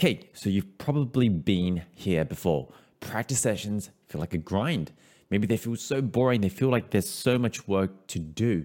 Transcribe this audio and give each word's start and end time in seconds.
Okay, 0.00 0.30
so 0.32 0.48
you've 0.48 0.78
probably 0.78 1.28
been 1.28 1.82
here 1.94 2.24
before. 2.24 2.72
Practice 3.00 3.38
sessions 3.38 3.90
feel 4.08 4.18
like 4.18 4.32
a 4.32 4.38
grind. 4.38 4.92
Maybe 5.28 5.46
they 5.46 5.58
feel 5.58 5.76
so 5.76 6.00
boring, 6.00 6.40
they 6.40 6.48
feel 6.48 6.70
like 6.70 6.88
there's 6.88 7.06
so 7.06 7.38
much 7.38 7.68
work 7.68 8.06
to 8.06 8.18
do. 8.18 8.64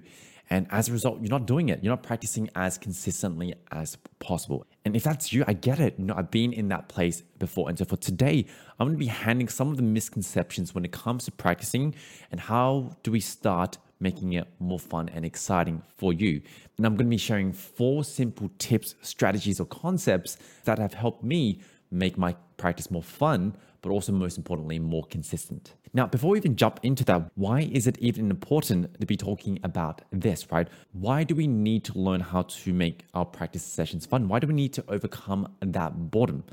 And 0.49 0.65
as 0.71 0.87
a 0.87 0.93
result, 0.93 1.19
you're 1.19 1.29
not 1.29 1.45
doing 1.45 1.67
it. 1.67 1.83
You're 1.83 1.91
not 1.91 2.03
practicing 2.03 2.49
as 2.55 2.77
consistently 2.77 3.53
as 3.73 3.97
possible. 4.19 4.65
And 4.85 4.95
if 4.95 5.03
that's 5.03 5.33
you, 5.33 5.43
I 5.45 5.51
get 5.51 5.81
it. 5.81 5.95
You 5.97 6.05
know, 6.05 6.13
I've 6.15 6.31
been 6.31 6.53
in 6.53 6.69
that 6.69 6.87
place 6.87 7.21
before. 7.37 7.67
And 7.67 7.77
so 7.77 7.83
for 7.83 7.97
today, 7.97 8.45
I'm 8.79 8.87
going 8.87 8.97
to 8.97 9.05
be 9.05 9.07
handling 9.07 9.49
some 9.49 9.71
of 9.71 9.75
the 9.75 9.83
misconceptions 9.83 10.73
when 10.73 10.85
it 10.85 10.93
comes 10.93 11.25
to 11.25 11.33
practicing 11.33 11.95
and 12.31 12.39
how 12.39 12.95
do 13.03 13.11
we 13.11 13.19
start 13.19 13.77
making 14.09 14.33
it 14.33 14.47
more 14.59 14.79
fun 14.93 15.05
and 15.15 15.21
exciting 15.31 15.77
for 15.99 16.11
you. 16.13 16.33
And 16.77 16.85
I'm 16.85 16.95
going 16.99 17.09
to 17.09 17.15
be 17.19 17.25
sharing 17.29 17.51
four 17.51 18.03
simple 18.03 18.47
tips, 18.67 18.89
strategies, 19.01 19.57
or 19.59 19.67
concepts 19.85 20.37
that 20.67 20.77
have 20.77 20.93
helped 20.93 21.23
me 21.23 21.41
make 21.89 22.15
my 22.25 22.35
practice 22.63 22.91
more 22.91 23.07
fun, 23.21 23.39
but 23.81 23.89
also 23.95 24.11
most 24.11 24.37
importantly, 24.37 24.77
more 24.79 25.05
consistent. 25.15 25.73
Now, 25.93 26.05
before 26.15 26.31
we 26.31 26.37
even 26.37 26.55
jump 26.55 26.79
into 26.83 27.03
that, 27.05 27.21
why 27.45 27.59
is 27.77 27.87
it 27.87 27.97
even 27.99 28.29
important 28.29 28.81
to 28.99 29.05
be 29.13 29.17
talking 29.17 29.59
about 29.63 30.01
this, 30.11 30.39
right? 30.51 30.67
Why 31.05 31.23
do 31.23 31.33
we 31.41 31.47
need 31.47 31.81
to 31.85 31.93
learn 32.07 32.21
how 32.21 32.43
to 32.63 32.73
make 32.73 32.97
our 33.13 33.25
practice 33.37 33.63
sessions 33.63 34.05
fun? 34.05 34.27
Why 34.27 34.39
do 34.39 34.47
we 34.47 34.53
need 34.53 34.73
to 34.73 34.83
overcome 34.95 35.41
that 35.61 35.91
boredom? 36.11 36.43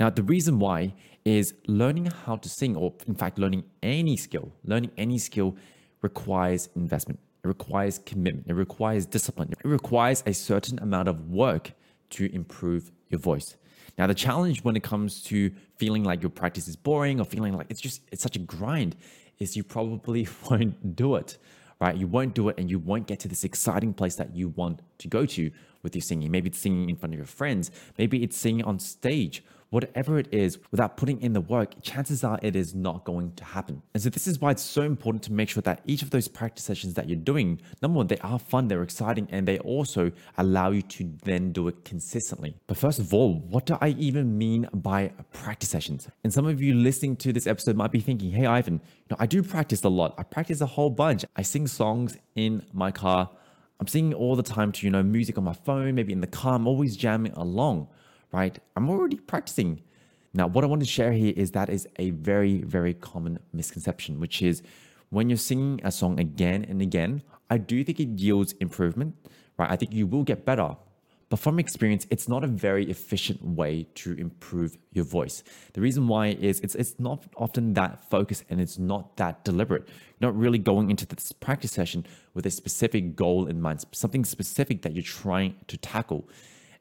Now, 0.00 0.10
the 0.10 0.22
reason 0.34 0.58
why 0.58 0.94
is 1.24 1.54
learning 1.66 2.06
how 2.24 2.36
to 2.44 2.48
sing, 2.48 2.72
or 2.76 2.88
in 3.06 3.14
fact, 3.14 3.38
learning 3.38 3.64
any 3.82 4.16
skill, 4.16 4.50
learning 4.64 4.90
any 4.96 5.18
skill 5.18 5.56
requires 6.02 6.68
investment. 6.74 7.20
It 7.44 7.48
requires 7.48 7.98
commitment. 7.98 8.46
It 8.48 8.54
requires 8.54 9.06
discipline. 9.06 9.52
It 9.52 9.66
requires 9.66 10.22
a 10.26 10.34
certain 10.34 10.78
amount 10.78 11.08
of 11.08 11.30
work 11.30 11.72
to 12.10 12.32
improve 12.34 12.90
your 13.08 13.20
voice. 13.20 13.56
Now, 13.98 14.06
the 14.06 14.14
challenge 14.14 14.62
when 14.62 14.76
it 14.76 14.82
comes 14.82 15.22
to 15.24 15.50
feeling 15.76 16.04
like 16.04 16.22
your 16.22 16.30
practice 16.30 16.68
is 16.68 16.76
boring 16.76 17.20
or 17.20 17.24
feeling 17.24 17.54
like 17.56 17.66
it's 17.70 17.80
just 17.80 18.02
it's 18.12 18.22
such 18.22 18.36
a 18.36 18.38
grind 18.38 18.96
is 19.38 19.56
you 19.56 19.64
probably 19.64 20.28
won't 20.50 20.96
do 20.96 21.16
it, 21.16 21.38
right? 21.80 21.96
You 21.96 22.06
won't 22.06 22.34
do 22.34 22.48
it 22.48 22.58
and 22.58 22.70
you 22.70 22.78
won't 22.78 23.06
get 23.06 23.20
to 23.20 23.28
this 23.28 23.44
exciting 23.44 23.94
place 23.94 24.16
that 24.16 24.34
you 24.34 24.48
want 24.48 24.80
to 24.98 25.08
go 25.08 25.26
to 25.26 25.50
with 25.82 25.94
your 25.94 26.02
singing. 26.02 26.30
Maybe 26.30 26.50
it's 26.50 26.58
singing 26.58 26.90
in 26.90 26.96
front 26.96 27.14
of 27.14 27.18
your 27.18 27.26
friends, 27.26 27.70
maybe 27.98 28.22
it's 28.22 28.36
singing 28.36 28.64
on 28.64 28.78
stage 28.78 29.42
whatever 29.70 30.18
it 30.18 30.28
is, 30.32 30.58
without 30.70 30.96
putting 30.96 31.20
in 31.22 31.32
the 31.32 31.40
work, 31.40 31.80
chances 31.80 32.22
are 32.24 32.38
it 32.42 32.56
is 32.56 32.74
not 32.74 33.04
going 33.04 33.32
to 33.34 33.44
happen. 33.44 33.82
And 33.94 34.02
so 34.02 34.10
this 34.10 34.26
is 34.26 34.40
why 34.40 34.50
it's 34.50 34.62
so 34.62 34.82
important 34.82 35.22
to 35.24 35.32
make 35.32 35.48
sure 35.48 35.62
that 35.62 35.80
each 35.86 36.02
of 36.02 36.10
those 36.10 36.28
practice 36.28 36.64
sessions 36.64 36.94
that 36.94 37.08
you're 37.08 37.16
doing, 37.16 37.60
number 37.80 37.96
one, 37.98 38.08
they 38.08 38.18
are 38.18 38.38
fun, 38.38 38.68
they're 38.68 38.82
exciting, 38.82 39.28
and 39.30 39.46
they 39.46 39.58
also 39.60 40.10
allow 40.38 40.70
you 40.70 40.82
to 40.82 41.12
then 41.24 41.52
do 41.52 41.68
it 41.68 41.84
consistently. 41.84 42.56
But 42.66 42.76
first 42.76 42.98
of 42.98 43.14
all, 43.14 43.34
what 43.34 43.66
do 43.66 43.78
I 43.80 43.90
even 43.90 44.36
mean 44.36 44.68
by 44.74 45.12
practice 45.32 45.68
sessions? 45.68 46.08
And 46.24 46.32
some 46.32 46.46
of 46.46 46.60
you 46.60 46.74
listening 46.74 47.16
to 47.16 47.32
this 47.32 47.46
episode 47.46 47.76
might 47.76 47.92
be 47.92 48.00
thinking, 48.00 48.32
hey, 48.32 48.46
Ivan, 48.46 48.74
you 48.74 49.06
know, 49.10 49.16
I 49.20 49.26
do 49.26 49.42
practice 49.42 49.84
a 49.84 49.88
lot. 49.88 50.14
I 50.18 50.24
practice 50.24 50.60
a 50.60 50.66
whole 50.66 50.90
bunch. 50.90 51.24
I 51.36 51.42
sing 51.42 51.68
songs 51.68 52.16
in 52.34 52.62
my 52.72 52.90
car. 52.90 53.30
I'm 53.78 53.86
singing 53.86 54.14
all 54.14 54.36
the 54.36 54.42
time 54.42 54.72
to, 54.72 54.86
you 54.86 54.90
know, 54.90 55.02
music 55.02 55.38
on 55.38 55.44
my 55.44 55.54
phone, 55.54 55.94
maybe 55.94 56.12
in 56.12 56.20
the 56.20 56.26
car. 56.26 56.56
I'm 56.56 56.66
always 56.66 56.96
jamming 56.96 57.32
along 57.32 57.88
right? 58.32 58.58
I'm 58.76 58.88
already 58.88 59.16
practicing. 59.16 59.82
Now, 60.32 60.46
what 60.46 60.64
I 60.64 60.66
want 60.66 60.82
to 60.82 60.88
share 60.88 61.12
here 61.12 61.32
is 61.36 61.50
that 61.52 61.68
is 61.68 61.88
a 61.98 62.10
very, 62.10 62.62
very 62.62 62.94
common 62.94 63.38
misconception, 63.52 64.20
which 64.20 64.42
is 64.42 64.62
when 65.10 65.28
you're 65.28 65.36
singing 65.36 65.80
a 65.82 65.90
song 65.90 66.20
again 66.20 66.64
and 66.68 66.80
again, 66.80 67.22
I 67.50 67.58
do 67.58 67.82
think 67.82 67.98
it 67.98 68.20
yields 68.20 68.52
improvement, 68.60 69.16
right? 69.58 69.70
I 69.70 69.76
think 69.76 69.92
you 69.92 70.06
will 70.06 70.22
get 70.22 70.44
better. 70.44 70.76
But 71.30 71.38
from 71.38 71.60
experience, 71.60 72.08
it's 72.10 72.28
not 72.28 72.42
a 72.42 72.48
very 72.48 72.90
efficient 72.90 73.42
way 73.42 73.86
to 73.94 74.14
improve 74.14 74.76
your 74.92 75.04
voice. 75.04 75.44
The 75.74 75.80
reason 75.80 76.08
why 76.08 76.28
is 76.28 76.58
it's 76.58 76.74
it's 76.74 76.98
not 76.98 77.24
often 77.36 77.74
that 77.74 78.10
focused 78.10 78.44
and 78.50 78.60
it's 78.60 78.78
not 78.78 79.16
that 79.16 79.44
deliberate. 79.44 79.88
You're 80.18 80.32
not 80.32 80.36
really 80.36 80.58
going 80.58 80.90
into 80.90 81.06
this 81.06 81.30
practice 81.30 81.70
session 81.70 82.04
with 82.34 82.46
a 82.46 82.50
specific 82.50 83.14
goal 83.14 83.46
in 83.46 83.60
mind, 83.60 83.84
something 83.92 84.24
specific 84.24 84.82
that 84.82 84.94
you're 84.94 85.04
trying 85.04 85.54
to 85.68 85.76
tackle. 85.76 86.28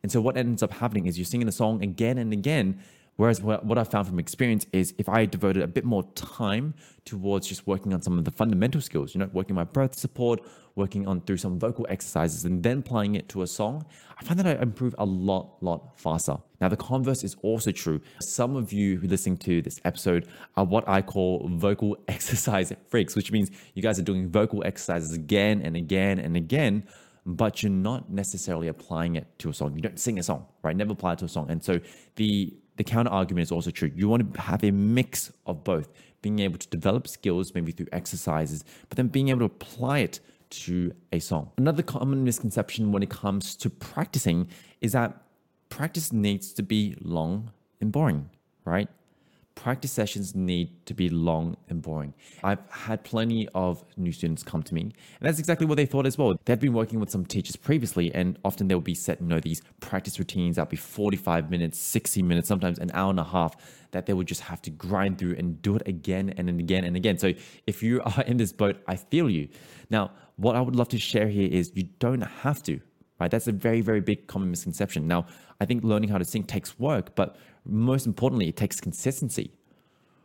And 0.04 0.12
so 0.12 0.22
what 0.22 0.38
ends 0.38 0.64
up 0.64 0.74
happening 0.74 1.08
is 1.08 1.18
you're 1.18 1.26
singing 1.26 1.46
the 1.46 1.52
song 1.52 1.84
again 1.84 2.18
and 2.18 2.32
again. 2.34 2.80
Whereas 3.20 3.42
what 3.42 3.78
I've 3.78 3.92
found 3.92 4.08
from 4.08 4.18
experience 4.18 4.66
is 4.72 4.94
if 4.98 5.10
I 5.10 5.26
devoted 5.26 5.62
a 5.62 5.68
bit 5.68 5.84
more 5.84 6.04
time 6.16 6.74
towards 7.04 7.48
just 7.48 7.68
working 7.68 7.94
on 7.94 8.02
some 8.02 8.18
of 8.18 8.24
the 8.24 8.32
fundamental 8.32 8.80
skills, 8.80 9.14
you 9.14 9.20
know, 9.20 9.30
working 9.34 9.58
my 9.58 9.66
breath 9.66 9.96
support, 9.96 10.40
working 10.76 11.06
on 11.06 11.20
through 11.20 11.36
some 11.36 11.60
vocal 11.60 11.86
exercises, 11.90 12.46
and 12.46 12.64
then 12.64 12.78
applying 12.78 13.16
it 13.16 13.28
to 13.28 13.42
a 13.42 13.48
song, 13.48 13.86
I 14.18 14.24
find 14.24 14.40
that 14.40 14.48
I 14.48 14.62
improve 14.62 14.96
a 14.98 15.04
lot, 15.04 15.62
lot 15.62 16.00
faster. 16.00 16.38
Now, 16.62 16.70
the 16.70 16.78
converse 16.78 17.26
is 17.26 17.36
also 17.42 17.72
true. 17.72 18.00
Some 18.22 18.56
of 18.56 18.72
you 18.72 18.98
who 18.98 19.08
listening 19.10 19.36
to 19.40 19.62
this 19.62 19.82
episode 19.84 20.30
are 20.56 20.64
what 20.64 20.88
I 20.88 21.02
call 21.02 21.46
vocal 21.52 21.98
exercise 22.08 22.72
freaks, 22.88 23.18
which 23.18 23.34
means 23.34 23.52
you 23.74 23.84
guys 23.84 24.00
are 24.00 24.04
doing 24.04 24.30
vocal 24.30 24.64
exercises 24.66 25.12
again 25.12 25.62
and 25.62 25.76
again 25.76 26.20
and 26.20 26.38
again 26.38 26.88
but 27.26 27.62
you're 27.62 27.72
not 27.72 28.12
necessarily 28.12 28.68
applying 28.68 29.16
it 29.16 29.28
to 29.40 29.50
a 29.50 29.54
song. 29.54 29.76
You 29.76 29.82
don't 29.82 30.00
sing 30.00 30.20
a 30.20 30.24
song, 30.24 30.46
right? 30.64 30.76
Never 30.76 30.94
apply 30.94 31.14
it 31.14 31.20
to 31.20 31.26
a 31.26 31.30
song. 31.30 31.50
And 31.50 31.64
so 31.64 31.80
the 32.16 32.54
the 32.78 32.84
counter 32.86 33.12
argument 33.12 33.44
is 33.44 33.52
also 33.52 33.72
true. 33.72 33.92
You 33.94 34.08
want 34.08 34.34
to 34.34 34.42
have 34.42 34.64
a 34.64 34.72
mix 34.72 35.34
of 35.46 35.66
both, 35.66 35.90
being 36.22 36.40
able 36.40 36.58
to 36.58 36.68
develop 36.70 37.10
skills 37.10 37.54
maybe 37.54 37.74
through 37.74 37.88
exercises, 37.92 38.64
but 38.88 38.96
then 38.96 39.10
being 39.10 39.28
able 39.28 39.40
to 39.40 39.46
apply 39.46 40.00
it 40.00 40.22
to 40.52 40.94
a 41.12 41.20
song. 41.20 41.52
Another 41.58 41.84
common 41.84 42.24
misconception 42.24 42.94
when 42.94 43.04
it 43.04 43.10
comes 43.10 43.56
to 43.58 43.70
practicing 43.70 44.48
is 44.80 44.94
that 44.94 45.22
practice 45.68 46.14
needs 46.14 46.54
to 46.54 46.64
be 46.64 46.96
long 47.02 47.52
and 47.82 47.92
boring, 47.92 48.30
right? 48.64 48.88
Practice 49.60 49.92
sessions 49.92 50.36
need 50.36 50.70
to 50.86 50.94
be 50.94 51.10
long 51.10 51.58
and 51.68 51.82
boring. 51.82 52.14
I've 52.46 52.62
had 52.70 53.04
plenty 53.04 53.50
of 53.50 53.84
new 53.98 54.14
students 54.14 54.42
come 54.42 54.64
to 54.64 54.74
me, 54.74 54.82
and 54.84 54.94
that's 55.20 55.38
exactly 55.38 55.68
what 55.68 55.76
they 55.76 55.86
thought 55.86 56.06
as 56.06 56.18
well. 56.18 56.40
They'd 56.46 56.62
been 56.62 56.72
working 56.72 57.02
with 57.02 57.10
some 57.10 57.26
teachers 57.26 57.58
previously, 57.58 58.10
and 58.16 58.40
often 58.46 58.70
they'll 58.70 58.80
be 58.80 58.96
set, 58.96 59.20
you 59.20 59.28
know, 59.28 59.42
these 59.42 59.62
practice 59.82 60.18
routines 60.18 60.56
that'll 60.56 60.70
be 60.70 60.78
45 60.78 61.52
minutes, 61.52 61.78
60 61.78 62.22
minutes, 62.22 62.48
sometimes 62.48 62.80
an 62.80 62.90
hour 62.94 63.10
and 63.10 63.20
a 63.20 63.24
half 63.26 63.54
that 63.92 64.06
they 64.06 64.14
would 64.14 64.28
just 64.28 64.42
have 64.42 64.62
to 64.62 64.70
grind 64.70 65.18
through 65.18 65.36
and 65.38 65.62
do 65.62 65.76
it 65.76 65.86
again 65.86 66.34
and 66.38 66.48
again 66.50 66.86
and 66.86 66.96
again. 66.96 67.18
So 67.18 67.34
if 67.68 67.84
you 67.84 68.02
are 68.06 68.24
in 68.24 68.38
this 68.38 68.54
boat, 68.54 68.78
I 68.88 68.96
feel 68.96 69.30
you. 69.30 69.50
Now, 69.90 70.12
what 70.38 70.56
I 70.56 70.62
would 70.62 70.78
love 70.78 70.88
to 70.90 70.98
share 70.98 71.28
here 71.28 71.50
is 71.52 71.74
you 71.76 71.84
don't 72.00 72.22
have 72.22 72.64
to, 72.64 72.80
right? 73.20 73.30
That's 73.30 73.50
a 73.50 73.52
very, 73.52 73.82
very 73.82 74.00
big 74.00 74.28
common 74.28 74.52
misconception. 74.52 75.06
Now, 75.06 75.26
I 75.60 75.66
think 75.66 75.84
learning 75.84 76.12
how 76.12 76.18
to 76.18 76.24
sing 76.24 76.46
takes 76.46 76.80
work, 76.80 77.14
but 77.16 77.36
most 77.66 78.06
importantly, 78.06 78.48
it 78.48 78.56
takes 78.56 78.80
consistency. 78.80 79.52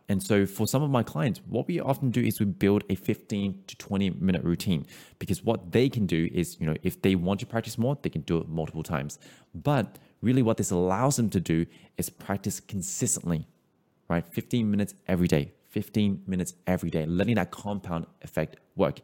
And 0.09 0.23
so 0.23 0.45
for 0.45 0.67
some 0.67 0.83
of 0.83 0.91
my 0.91 1.03
clients, 1.03 1.41
what 1.49 1.67
we 1.67 1.81
often 1.81 2.11
do 2.11 2.21
is 2.21 2.39
we 2.39 2.47
build 2.47 2.85
a 2.91 2.95
15 2.95 3.65
to 3.67 3.77
20 3.77 4.11
minute 4.11 4.45
routine 4.45 4.87
because 5.19 5.43
what 5.43 5.73
they 5.73 5.89
can 5.89 6.05
do 6.07 6.29
is, 6.33 6.59
you 6.61 6.67
know, 6.67 6.77
if 6.83 7.01
they 7.01 7.15
want 7.15 7.41
to 7.41 7.47
practice 7.47 7.79
more, 7.79 7.97
they 8.03 8.11
can 8.11 8.21
do 8.23 8.39
it 8.39 8.49
multiple 8.49 8.83
times. 8.83 9.19
But 9.55 9.99
really 10.21 10.43
what 10.43 10.59
this 10.59 10.71
allows 10.71 11.17
them 11.17 11.31
to 11.31 11.41
do 11.41 11.65
is 11.97 12.11
practice 12.11 12.61
consistently, 12.61 13.47
right? 14.09 14.27
15 14.27 14.71
minutes 14.71 14.95
every 15.09 15.29
day, 15.29 15.53
15 15.71 16.23
minutes 16.27 16.55
every 16.67 16.91
day, 16.91 17.07
letting 17.07 17.37
that 17.37 17.51
compound 17.51 18.07
effect 18.21 18.57
work. 18.77 19.01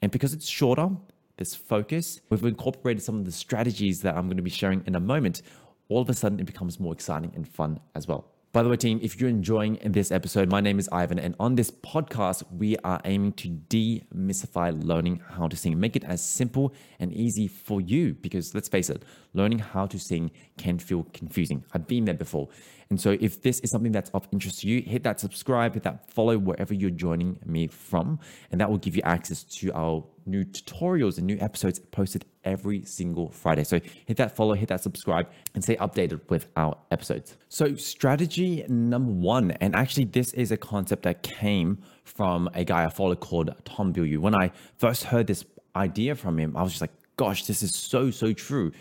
And 0.00 0.10
because 0.10 0.32
it's 0.34 0.48
shorter, 0.48 0.90
this 1.36 1.54
focus, 1.54 2.20
we've 2.28 2.44
incorporated 2.44 3.02
some 3.02 3.16
of 3.16 3.24
the 3.24 3.32
strategies 3.32 4.02
that 4.02 4.16
I'm 4.16 4.26
going 4.26 4.36
to 4.36 4.42
be 4.42 4.50
sharing 4.50 4.82
in 4.86 4.94
a 4.94 5.00
moment. 5.00 5.42
All 5.92 6.00
of 6.00 6.08
a 6.08 6.14
sudden, 6.14 6.40
it 6.40 6.46
becomes 6.46 6.80
more 6.80 6.94
exciting 6.94 7.32
and 7.36 7.46
fun 7.46 7.78
as 7.94 8.08
well. 8.08 8.24
By 8.54 8.62
the 8.62 8.70
way, 8.70 8.76
team, 8.76 8.98
if 9.02 9.20
you're 9.20 9.28
enjoying 9.28 9.78
this 9.84 10.10
episode, 10.10 10.48
my 10.48 10.58
name 10.58 10.78
is 10.78 10.88
Ivan, 10.90 11.18
and 11.18 11.34
on 11.38 11.54
this 11.54 11.70
podcast, 11.70 12.44
we 12.50 12.78
are 12.78 12.98
aiming 13.04 13.34
to 13.34 13.48
demystify 13.68 14.72
learning 14.82 15.20
how 15.28 15.48
to 15.48 15.56
sing, 15.56 15.78
make 15.78 15.94
it 15.94 16.04
as 16.04 16.24
simple 16.24 16.72
and 16.98 17.12
easy 17.12 17.46
for 17.46 17.82
you. 17.82 18.14
Because 18.14 18.54
let's 18.54 18.70
face 18.70 18.88
it, 18.88 19.02
learning 19.34 19.58
how 19.58 19.84
to 19.84 19.98
sing 19.98 20.30
can 20.62 20.78
feel 20.78 21.06
confusing. 21.12 21.64
I've 21.72 21.86
been 21.86 22.04
there 22.04 22.14
before. 22.14 22.48
And 22.90 23.00
so, 23.00 23.16
if 23.20 23.42
this 23.42 23.58
is 23.60 23.70
something 23.70 23.90
that's 23.90 24.10
of 24.10 24.28
interest 24.32 24.60
to 24.60 24.68
you, 24.68 24.82
hit 24.82 25.02
that 25.04 25.18
subscribe, 25.18 25.74
hit 25.74 25.82
that 25.84 26.10
follow 26.10 26.36
wherever 26.38 26.74
you're 26.74 26.90
joining 26.90 27.38
me 27.44 27.66
from, 27.66 28.20
and 28.50 28.60
that 28.60 28.70
will 28.70 28.78
give 28.78 28.94
you 28.94 29.02
access 29.02 29.42
to 29.44 29.72
our 29.72 30.04
new 30.26 30.44
tutorials 30.44 31.16
and 31.18 31.26
new 31.26 31.38
episodes 31.40 31.78
posted 31.78 32.26
every 32.44 32.84
single 32.84 33.30
Friday. 33.30 33.64
So 33.64 33.80
hit 34.04 34.18
that 34.18 34.36
follow, 34.36 34.54
hit 34.54 34.68
that 34.68 34.82
subscribe, 34.82 35.26
and 35.54 35.64
stay 35.64 35.76
updated 35.76 36.20
with 36.28 36.48
our 36.56 36.76
episodes. 36.90 37.36
So, 37.48 37.74
strategy 37.76 38.64
number 38.68 39.12
one, 39.12 39.52
and 39.62 39.74
actually, 39.74 40.04
this 40.04 40.32
is 40.34 40.52
a 40.52 40.58
concept 40.58 41.02
that 41.04 41.22
came 41.22 41.78
from 42.04 42.50
a 42.54 42.62
guy 42.62 42.84
I 42.84 42.90
follow 42.90 43.16
called 43.16 43.54
Tom 43.64 43.92
Bilyeu. 43.94 44.18
When 44.18 44.34
I 44.34 44.52
first 44.76 45.04
heard 45.04 45.26
this 45.26 45.44
idea 45.74 46.14
from 46.14 46.38
him, 46.38 46.56
I 46.56 46.62
was 46.62 46.72
just 46.72 46.82
like, 46.82 46.92
gosh, 47.16 47.46
this 47.46 47.62
is 47.62 47.74
so, 47.74 48.10
so 48.10 48.32
true. 48.32 48.72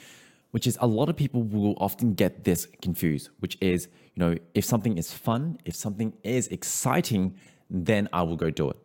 Which 0.51 0.67
is 0.67 0.77
a 0.81 0.87
lot 0.87 1.09
of 1.09 1.15
people 1.15 1.43
will 1.43 1.75
often 1.77 2.13
get 2.13 2.43
this 2.43 2.67
confused, 2.81 3.29
which 3.39 3.57
is, 3.61 3.87
you 4.15 4.19
know, 4.19 4.35
if 4.53 4.65
something 4.65 4.97
is 4.97 5.13
fun, 5.13 5.57
if 5.65 5.75
something 5.75 6.13
is 6.23 6.47
exciting, 6.47 7.35
then 7.69 8.09
I 8.11 8.23
will 8.23 8.35
go 8.35 8.49
do 8.49 8.69
it, 8.69 8.77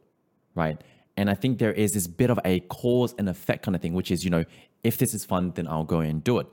right? 0.54 0.80
And 1.16 1.28
I 1.28 1.34
think 1.34 1.58
there 1.58 1.72
is 1.72 1.92
this 1.92 2.06
bit 2.06 2.30
of 2.30 2.38
a 2.44 2.60
cause 2.60 3.14
and 3.18 3.28
effect 3.28 3.64
kind 3.64 3.74
of 3.74 3.82
thing, 3.82 3.94
which 3.94 4.10
is, 4.10 4.24
you 4.24 4.30
know, 4.30 4.44
if 4.84 4.96
this 4.98 5.12
is 5.12 5.24
fun, 5.24 5.52
then 5.56 5.66
I'll 5.66 5.84
go 5.84 6.00
and 6.00 6.22
do 6.22 6.38
it. 6.38 6.46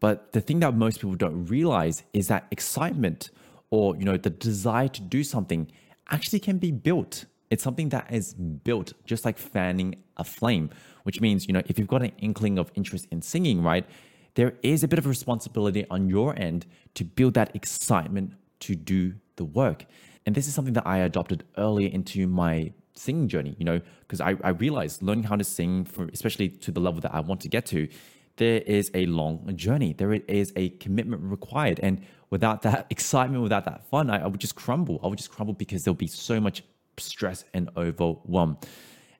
But 0.00 0.32
the 0.32 0.40
thing 0.40 0.60
that 0.60 0.74
most 0.74 1.00
people 1.00 1.14
don't 1.14 1.46
realize 1.46 2.02
is 2.12 2.28
that 2.28 2.46
excitement 2.50 3.30
or 3.70 3.96
you 3.96 4.04
know 4.04 4.16
the 4.16 4.30
desire 4.30 4.88
to 4.88 5.00
do 5.00 5.24
something 5.24 5.70
actually 6.10 6.38
can 6.38 6.58
be 6.58 6.70
built. 6.70 7.24
It's 7.50 7.62
something 7.62 7.88
that 7.90 8.12
is 8.12 8.34
built 8.34 8.92
just 9.04 9.24
like 9.24 9.38
fanning 9.38 9.96
a 10.16 10.24
flame, 10.24 10.70
which 11.04 11.20
means, 11.20 11.46
you 11.46 11.52
know, 11.52 11.62
if 11.66 11.78
you've 11.78 11.88
got 11.88 12.02
an 12.02 12.12
inkling 12.18 12.58
of 12.58 12.70
interest 12.74 13.06
in 13.10 13.22
singing, 13.22 13.62
right, 13.62 13.86
there 14.34 14.54
is 14.62 14.82
a 14.82 14.88
bit 14.88 14.98
of 14.98 15.06
responsibility 15.06 15.86
on 15.90 16.08
your 16.08 16.38
end 16.38 16.66
to 16.94 17.04
build 17.04 17.34
that 17.34 17.54
excitement 17.54 18.34
to 18.60 18.74
do 18.74 19.14
the 19.36 19.44
work. 19.44 19.86
And 20.26 20.34
this 20.34 20.48
is 20.48 20.54
something 20.54 20.74
that 20.74 20.86
I 20.86 20.98
adopted 20.98 21.44
earlier 21.56 21.88
into 21.88 22.26
my 22.26 22.72
singing 22.94 23.28
journey, 23.28 23.54
you 23.58 23.64
know, 23.64 23.80
because 24.00 24.20
I, 24.20 24.36
I 24.42 24.50
realized 24.50 25.02
learning 25.02 25.24
how 25.24 25.36
to 25.36 25.44
sing, 25.44 25.84
for, 25.84 26.08
especially 26.12 26.48
to 26.48 26.70
the 26.70 26.80
level 26.80 27.00
that 27.00 27.14
I 27.14 27.20
want 27.20 27.40
to 27.42 27.48
get 27.48 27.66
to, 27.66 27.88
there 28.36 28.60
is 28.60 28.90
a 28.94 29.06
long 29.06 29.50
journey. 29.56 29.92
There 29.92 30.12
is 30.12 30.52
a 30.56 30.70
commitment 30.70 31.22
required. 31.22 31.78
And 31.80 32.04
without 32.30 32.62
that 32.62 32.86
excitement, 32.90 33.42
without 33.42 33.64
that 33.66 33.86
fun, 33.88 34.10
I, 34.10 34.24
I 34.24 34.26
would 34.26 34.40
just 34.40 34.56
crumble. 34.56 35.00
I 35.02 35.08
would 35.08 35.18
just 35.18 35.30
crumble 35.30 35.54
because 35.54 35.82
there'll 35.82 35.94
be 35.94 36.06
so 36.06 36.40
much 36.40 36.62
stress 36.98 37.44
and 37.52 37.70
overwhelm. 37.76 38.58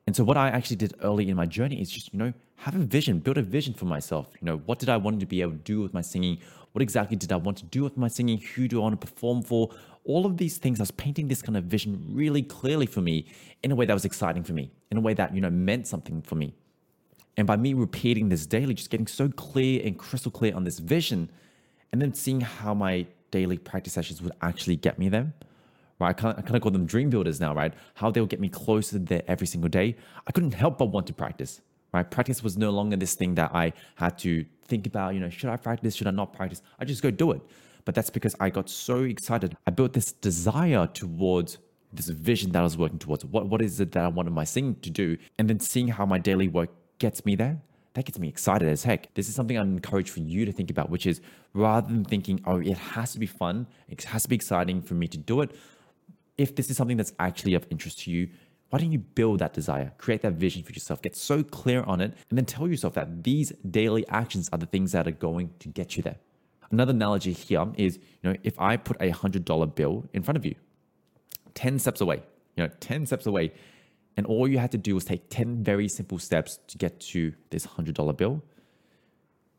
And 0.07 0.15
so 0.15 0.23
what 0.23 0.37
I 0.37 0.49
actually 0.49 0.75
did 0.75 0.93
early 1.01 1.29
in 1.29 1.35
my 1.35 1.47
journey 1.47 1.81
is 1.81 1.89
just, 1.89 2.13
you 2.13 2.19
know, 2.19 2.33
have 2.57 2.75
a 2.75 2.79
vision, 2.79 3.19
build 3.19 3.37
a 3.37 3.41
vision 3.41 3.73
for 3.73 3.85
myself. 3.85 4.27
You 4.39 4.45
know, 4.45 4.57
what 4.57 4.77
did 4.77 4.87
I 4.87 4.97
want 4.97 5.19
to 5.19 5.25
be 5.25 5.41
able 5.41 5.53
to 5.53 5.57
do 5.57 5.81
with 5.81 5.93
my 5.93 6.01
singing? 6.01 6.37
What 6.73 6.81
exactly 6.83 7.17
did 7.17 7.31
I 7.31 7.37
want 7.37 7.57
to 7.57 7.65
do 7.65 7.83
with 7.83 7.97
my 7.97 8.07
singing? 8.07 8.37
Who 8.37 8.67
do 8.67 8.79
I 8.79 8.83
want 8.83 8.99
to 8.99 9.07
perform 9.07 9.41
for? 9.41 9.71
All 10.03 10.27
of 10.27 10.37
these 10.37 10.57
things, 10.57 10.79
I 10.79 10.83
was 10.83 10.91
painting 10.91 11.27
this 11.27 11.41
kind 11.41 11.57
of 11.57 11.63
vision 11.63 12.05
really 12.09 12.43
clearly 12.43 12.85
for 12.85 13.01
me 13.01 13.25
in 13.63 13.71
a 13.71 13.75
way 13.75 13.87
that 13.87 13.93
was 13.93 14.05
exciting 14.05 14.43
for 14.43 14.53
me, 14.53 14.69
in 14.91 14.97
a 14.97 15.01
way 15.01 15.15
that, 15.15 15.33
you 15.33 15.41
know, 15.41 15.49
meant 15.49 15.87
something 15.87 16.21
for 16.21 16.35
me. 16.35 16.53
And 17.37 17.47
by 17.47 17.55
me 17.55 17.73
repeating 17.73 18.29
this 18.29 18.45
daily, 18.45 18.75
just 18.75 18.91
getting 18.91 19.07
so 19.07 19.27
clear 19.29 19.81
and 19.83 19.97
crystal 19.97 20.31
clear 20.31 20.55
on 20.55 20.63
this 20.63 20.77
vision, 20.77 21.31
and 21.91 21.99
then 21.99 22.13
seeing 22.13 22.41
how 22.41 22.75
my 22.75 23.07
daily 23.31 23.57
practice 23.57 23.93
sessions 23.93 24.21
would 24.21 24.33
actually 24.41 24.75
get 24.75 24.99
me 24.99 25.09
there, 25.09 25.33
right? 25.99 26.09
I 26.09 26.13
kind, 26.13 26.33
of, 26.33 26.39
I 26.39 26.41
kind 26.41 26.55
of 26.55 26.61
call 26.61 26.71
them 26.71 26.85
dream 26.85 27.09
builders 27.09 27.39
now, 27.39 27.53
right? 27.53 27.73
How 27.95 28.11
they'll 28.11 28.25
get 28.25 28.39
me 28.39 28.49
closer 28.49 28.99
there 28.99 29.23
every 29.27 29.47
single 29.47 29.69
day. 29.69 29.95
I 30.27 30.31
couldn't 30.31 30.53
help 30.53 30.77
but 30.77 30.85
want 30.85 31.07
to 31.07 31.13
practice, 31.13 31.61
right? 31.93 32.09
Practice 32.09 32.43
was 32.43 32.57
no 32.57 32.71
longer 32.71 32.97
this 32.97 33.15
thing 33.15 33.35
that 33.35 33.51
I 33.53 33.73
had 33.95 34.17
to 34.19 34.45
think 34.67 34.87
about, 34.87 35.13
you 35.13 35.19
know, 35.19 35.29
should 35.29 35.49
I 35.49 35.57
practice? 35.57 35.95
Should 35.95 36.07
I 36.07 36.11
not 36.11 36.33
practice? 36.33 36.61
I 36.79 36.85
just 36.85 37.01
go 37.01 37.11
do 37.11 37.31
it. 37.31 37.41
But 37.85 37.93
that's 37.93 38.09
because 38.09 38.35
I 38.39 38.49
got 38.49 38.69
so 38.69 39.03
excited. 39.03 39.55
I 39.67 39.71
built 39.71 39.93
this 39.93 40.11
desire 40.11 40.87
towards 40.87 41.59
this 41.93 42.09
vision 42.09 42.51
that 42.51 42.59
I 42.59 42.63
was 42.63 42.77
working 42.77 42.99
towards. 42.99 43.23
What, 43.23 43.47
what 43.47 43.61
is 43.61 43.79
it 43.79 43.91
that 43.93 44.03
I 44.03 44.07
wanted 44.07 44.31
my 44.31 44.43
singing 44.43 44.75
to 44.81 44.89
do? 44.89 45.17
And 45.37 45.49
then 45.49 45.59
seeing 45.59 45.87
how 45.87 46.05
my 46.05 46.17
daily 46.17 46.47
work 46.47 46.69
gets 46.97 47.25
me 47.25 47.35
there, 47.35 47.61
that 47.93 48.05
gets 48.05 48.19
me 48.19 48.27
excited 48.27 48.67
as 48.67 48.83
heck. 48.83 49.13
This 49.13 49.29
is 49.29 49.35
something 49.35 49.57
I 49.57 49.61
encourage 49.61 50.09
for 50.09 50.19
you 50.19 50.45
to 50.45 50.51
think 50.51 50.69
about, 50.69 50.89
which 50.89 51.05
is 51.05 51.21
rather 51.53 51.87
than 51.87 52.03
thinking, 52.03 52.41
oh, 52.45 52.59
it 52.59 52.77
has 52.77 53.13
to 53.13 53.19
be 53.19 53.25
fun, 53.25 53.67
it 53.87 54.03
has 54.03 54.23
to 54.23 54.29
be 54.29 54.35
exciting 54.35 54.81
for 54.81 54.95
me 54.95 55.07
to 55.07 55.17
do 55.17 55.41
it, 55.41 55.55
if 56.37 56.55
this 56.55 56.69
is 56.69 56.77
something 56.77 56.97
that's 56.97 57.13
actually 57.19 57.53
of 57.53 57.65
interest 57.69 57.99
to 57.99 58.11
you, 58.11 58.29
why 58.69 58.79
don't 58.79 58.91
you 58.91 58.99
build 58.99 59.39
that 59.39 59.53
desire, 59.53 59.93
create 59.97 60.21
that 60.21 60.33
vision 60.33 60.63
for 60.63 60.71
yourself, 60.71 61.01
get 61.01 61.15
so 61.15 61.43
clear 61.43 61.83
on 61.83 62.01
it, 62.01 62.13
and 62.29 62.37
then 62.37 62.45
tell 62.45 62.67
yourself 62.67 62.93
that 62.95 63.23
these 63.23 63.51
daily 63.69 64.07
actions 64.09 64.49
are 64.51 64.57
the 64.57 64.65
things 64.65 64.91
that 64.91 65.07
are 65.07 65.11
going 65.11 65.51
to 65.59 65.69
get 65.69 65.95
you 65.95 66.03
there. 66.03 66.17
Another 66.71 66.91
analogy 66.91 67.31
here 67.31 67.67
is, 67.77 67.97
you 68.21 68.31
know, 68.31 68.35
if 68.43 68.59
I 68.59 68.75
put 68.75 68.97
a 68.99 69.09
hundred 69.09 69.45
dollar 69.45 69.67
bill 69.67 70.05
in 70.13 70.23
front 70.23 70.37
of 70.37 70.45
you, 70.45 70.55
10 71.53 71.79
steps 71.79 72.01
away, 72.01 72.21
you 72.57 72.63
know, 72.63 72.69
10 72.79 73.05
steps 73.05 73.27
away, 73.27 73.53
and 74.17 74.25
all 74.25 74.47
you 74.47 74.57
had 74.57 74.71
to 74.71 74.77
do 74.77 74.95
was 74.95 75.05
take 75.05 75.29
10 75.29 75.63
very 75.63 75.87
simple 75.87 76.17
steps 76.17 76.59
to 76.67 76.77
get 76.77 76.99
to 76.99 77.33
this 77.51 77.65
hundred 77.65 77.95
dollar 77.95 78.13
bill, 78.13 78.43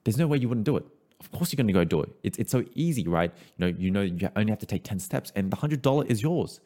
there's 0.05 0.19
no 0.19 0.27
way 0.27 0.37
you 0.37 0.49
wouldn't 0.49 0.67
do 0.67 0.77
it 0.77 0.85
of 1.21 1.31
course 1.33 1.53
you're 1.53 1.57
going 1.57 1.67
to 1.67 1.73
go 1.73 1.85
do 1.85 2.03
it. 2.03 2.11
It's, 2.23 2.39
it's 2.39 2.53
so 2.53 2.65
easy, 2.75 3.07
right? 3.09 3.33
You 3.57 3.67
know, 3.67 3.77
you 3.79 3.91
know, 3.91 4.03
you 4.03 4.29
only 4.37 4.51
have 4.51 4.59
to 4.61 4.67
take 4.67 4.85
10 4.85 4.99
steps 4.99 5.33
and 5.35 5.51
the 5.51 5.57
$100 5.57 6.07
is 6.07 6.23
yours. 6.23 6.61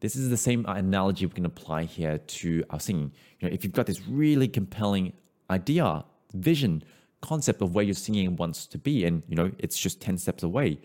This 0.00 0.16
is 0.16 0.30
the 0.30 0.36
same 0.36 0.64
uh, 0.66 0.74
analogy 0.74 1.26
we 1.26 1.32
can 1.32 1.44
apply 1.44 1.84
here 1.84 2.18
to 2.18 2.64
our 2.70 2.80
singing. 2.80 3.12
You 3.38 3.48
know, 3.48 3.54
if 3.54 3.64
you've 3.64 3.72
got 3.72 3.86
this 3.86 4.00
really 4.06 4.48
compelling 4.48 5.12
idea, 5.50 6.04
vision, 6.34 6.82
concept 7.20 7.60
of 7.60 7.74
where 7.74 7.84
your 7.84 7.94
singing 7.94 8.34
wants 8.36 8.66
to 8.66 8.78
be, 8.78 9.04
and 9.04 9.22
you 9.28 9.36
know, 9.36 9.50
it's 9.58 9.78
just 9.78 10.00
10 10.00 10.16
steps 10.16 10.42
away, 10.42 10.80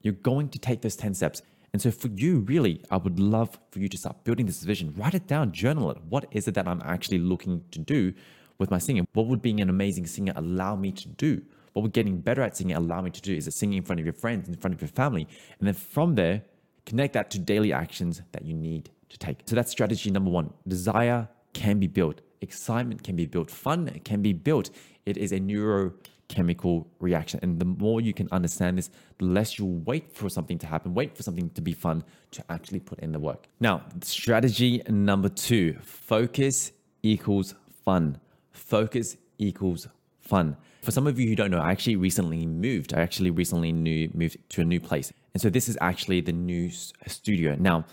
you're 0.00 0.14
going 0.14 0.48
to 0.48 0.58
take 0.58 0.80
those 0.80 0.96
10 0.96 1.14
steps. 1.14 1.42
And 1.74 1.82
so 1.82 1.90
for 1.90 2.08
you, 2.08 2.40
really, 2.40 2.80
I 2.90 2.96
would 2.96 3.18
love 3.18 3.58
for 3.70 3.80
you 3.80 3.88
to 3.88 3.98
start 3.98 4.22
building 4.24 4.46
this 4.46 4.62
vision. 4.62 4.94
Write 4.96 5.14
it 5.14 5.26
down, 5.26 5.52
journal 5.52 5.90
it. 5.90 5.98
What 6.08 6.26
is 6.30 6.48
it 6.48 6.54
that 6.54 6.68
I'm 6.68 6.80
actually 6.84 7.18
looking 7.18 7.64
to 7.72 7.80
do 7.80 8.14
with 8.58 8.70
my 8.70 8.78
singing? 8.78 9.06
What 9.12 9.26
would 9.26 9.42
being 9.42 9.60
an 9.60 9.68
amazing 9.68 10.06
singer 10.06 10.32
allow 10.36 10.76
me 10.76 10.92
to 10.92 11.08
do? 11.08 11.42
What 11.74 11.82
we're 11.82 11.90
getting 11.90 12.20
better 12.20 12.40
at 12.40 12.56
singing 12.56 12.76
allow 12.76 13.02
me 13.02 13.10
to 13.10 13.20
do 13.20 13.34
is 13.34 13.52
singing 13.54 13.78
in 13.78 13.84
front 13.84 14.00
of 14.00 14.06
your 14.06 14.14
friends, 14.14 14.48
in 14.48 14.54
front 14.54 14.74
of 14.74 14.80
your 14.80 14.88
family. 14.88 15.28
And 15.58 15.66
then 15.66 15.74
from 15.74 16.14
there, 16.14 16.42
connect 16.86 17.14
that 17.14 17.30
to 17.32 17.38
daily 17.38 17.72
actions 17.72 18.22
that 18.32 18.44
you 18.44 18.54
need 18.54 18.90
to 19.08 19.18
take. 19.18 19.40
So 19.46 19.56
that's 19.56 19.72
strategy 19.72 20.10
number 20.10 20.30
one. 20.30 20.52
Desire 20.66 21.28
can 21.52 21.80
be 21.80 21.88
built, 21.88 22.20
excitement 22.40 23.02
can 23.02 23.16
be 23.16 23.26
built, 23.26 23.50
fun 23.50 24.00
can 24.04 24.22
be 24.22 24.32
built. 24.32 24.70
It 25.04 25.16
is 25.16 25.32
a 25.32 25.40
neurochemical 25.40 26.86
reaction. 27.00 27.40
And 27.42 27.58
the 27.58 27.64
more 27.64 28.00
you 28.00 28.14
can 28.14 28.28
understand 28.30 28.78
this, 28.78 28.90
the 29.18 29.24
less 29.24 29.58
you 29.58 29.64
wait 29.84 30.12
for 30.12 30.28
something 30.28 30.58
to 30.58 30.66
happen, 30.68 30.94
wait 30.94 31.16
for 31.16 31.24
something 31.24 31.50
to 31.50 31.60
be 31.60 31.72
fun 31.72 32.04
to 32.32 32.44
actually 32.50 32.80
put 32.80 33.00
in 33.00 33.10
the 33.10 33.18
work. 33.18 33.48
Now, 33.58 33.82
strategy 34.02 34.80
number 34.88 35.28
two 35.28 35.76
focus 35.82 36.70
equals 37.02 37.56
fun. 37.84 38.20
Focus 38.52 39.16
equals 39.38 39.88
fun. 40.20 40.56
For 40.84 40.90
some 40.90 41.06
of 41.06 41.18
you 41.18 41.26
who 41.26 41.34
don't 41.34 41.50
know, 41.50 41.60
I 41.60 41.70
actually 41.70 41.96
recently 41.96 42.44
moved. 42.44 42.92
I 42.92 43.00
actually 43.00 43.30
recently 43.30 43.72
new, 43.72 44.10
moved 44.12 44.36
to 44.50 44.60
a 44.60 44.64
new 44.64 44.80
place. 44.80 45.14
And 45.32 45.40
so 45.40 45.48
this 45.48 45.66
is 45.66 45.78
actually 45.80 46.20
the 46.20 46.32
new 46.32 46.70
studio. 47.06 47.56
Now, 47.58 47.86